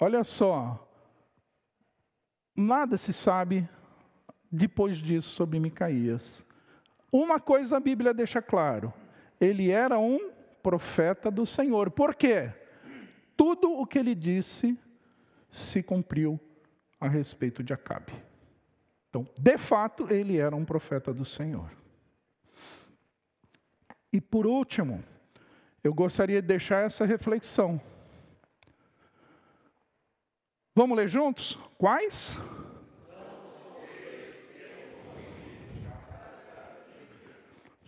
[0.00, 0.88] Olha só.
[2.56, 3.68] Nada se sabe
[4.52, 6.44] depois disso sobre Micaías.
[7.10, 8.92] Uma coisa a Bíblia deixa claro:
[9.40, 10.30] ele era um
[10.62, 11.90] profeta do Senhor.
[11.90, 12.52] Por quê?
[13.34, 14.78] Tudo o que ele disse
[15.50, 16.38] se cumpriu
[17.00, 18.12] a respeito de Acabe.
[19.08, 21.70] Então, de fato, ele era um profeta do Senhor.
[24.12, 25.02] E por último,
[25.82, 27.80] eu gostaria de deixar essa reflexão.
[30.74, 31.58] Vamos ler juntos?
[31.76, 32.38] Quais?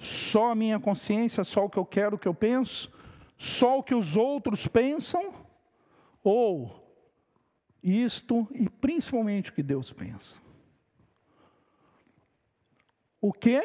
[0.05, 2.93] Só a minha consciência, só o que eu quero, o que eu penso,
[3.39, 5.35] só o que os outros pensam,
[6.23, 6.85] ou
[7.83, 10.41] isto e principalmente o que Deus pensa.
[13.21, 13.61] O que?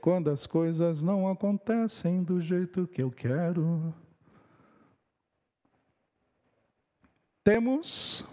[0.00, 3.92] Quando as coisas não acontecem do jeito que eu quero,
[7.42, 8.24] temos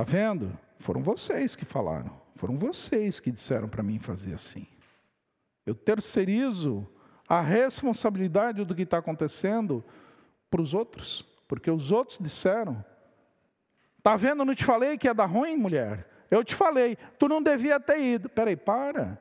[0.00, 0.58] Está vendo?
[0.78, 2.10] Foram vocês que falaram.
[2.34, 4.66] Foram vocês que disseram para mim fazer assim.
[5.66, 6.88] Eu terceirizo
[7.28, 9.84] a responsabilidade do que está acontecendo
[10.50, 12.82] para os outros, porque os outros disseram.
[13.98, 14.42] Está vendo?
[14.42, 16.08] Não te falei que ia dar ruim, mulher?
[16.30, 18.30] Eu te falei, tu não devia ter ido.
[18.30, 19.20] Peraí, para.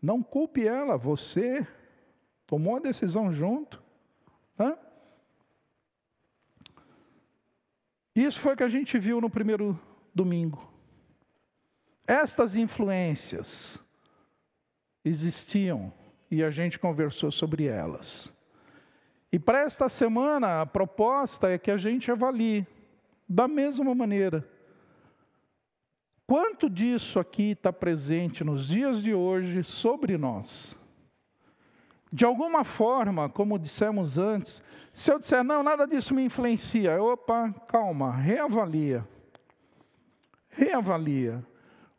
[0.00, 1.68] Não culpe ela, você
[2.46, 3.82] tomou a decisão junto.
[4.58, 4.74] Hã?
[8.16, 9.78] Isso foi o que a gente viu no primeiro
[10.14, 10.72] domingo.
[12.06, 13.78] Estas influências
[15.04, 15.92] existiam
[16.30, 18.34] e a gente conversou sobre elas.
[19.30, 22.66] E para esta semana, a proposta é que a gente avalie
[23.28, 24.48] da mesma maneira.
[26.26, 30.74] Quanto disso aqui está presente nos dias de hoje sobre nós?
[32.12, 37.52] De alguma forma, como dissemos antes, se eu disser, não, nada disso me influencia, opa,
[37.66, 39.06] calma, reavalia.
[40.48, 41.44] Reavalia.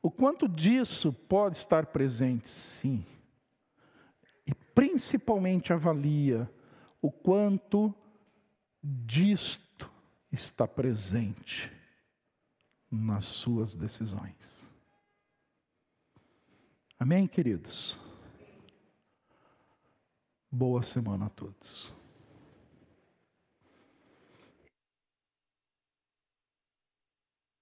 [0.01, 3.05] O quanto disso pode estar presente, sim.
[4.45, 6.49] E principalmente avalia
[7.01, 7.93] o quanto
[8.81, 9.91] disto
[10.31, 11.71] está presente
[12.89, 14.65] nas suas decisões.
[16.97, 18.06] Amém, queridos?
[20.49, 21.96] Boa semana a todos.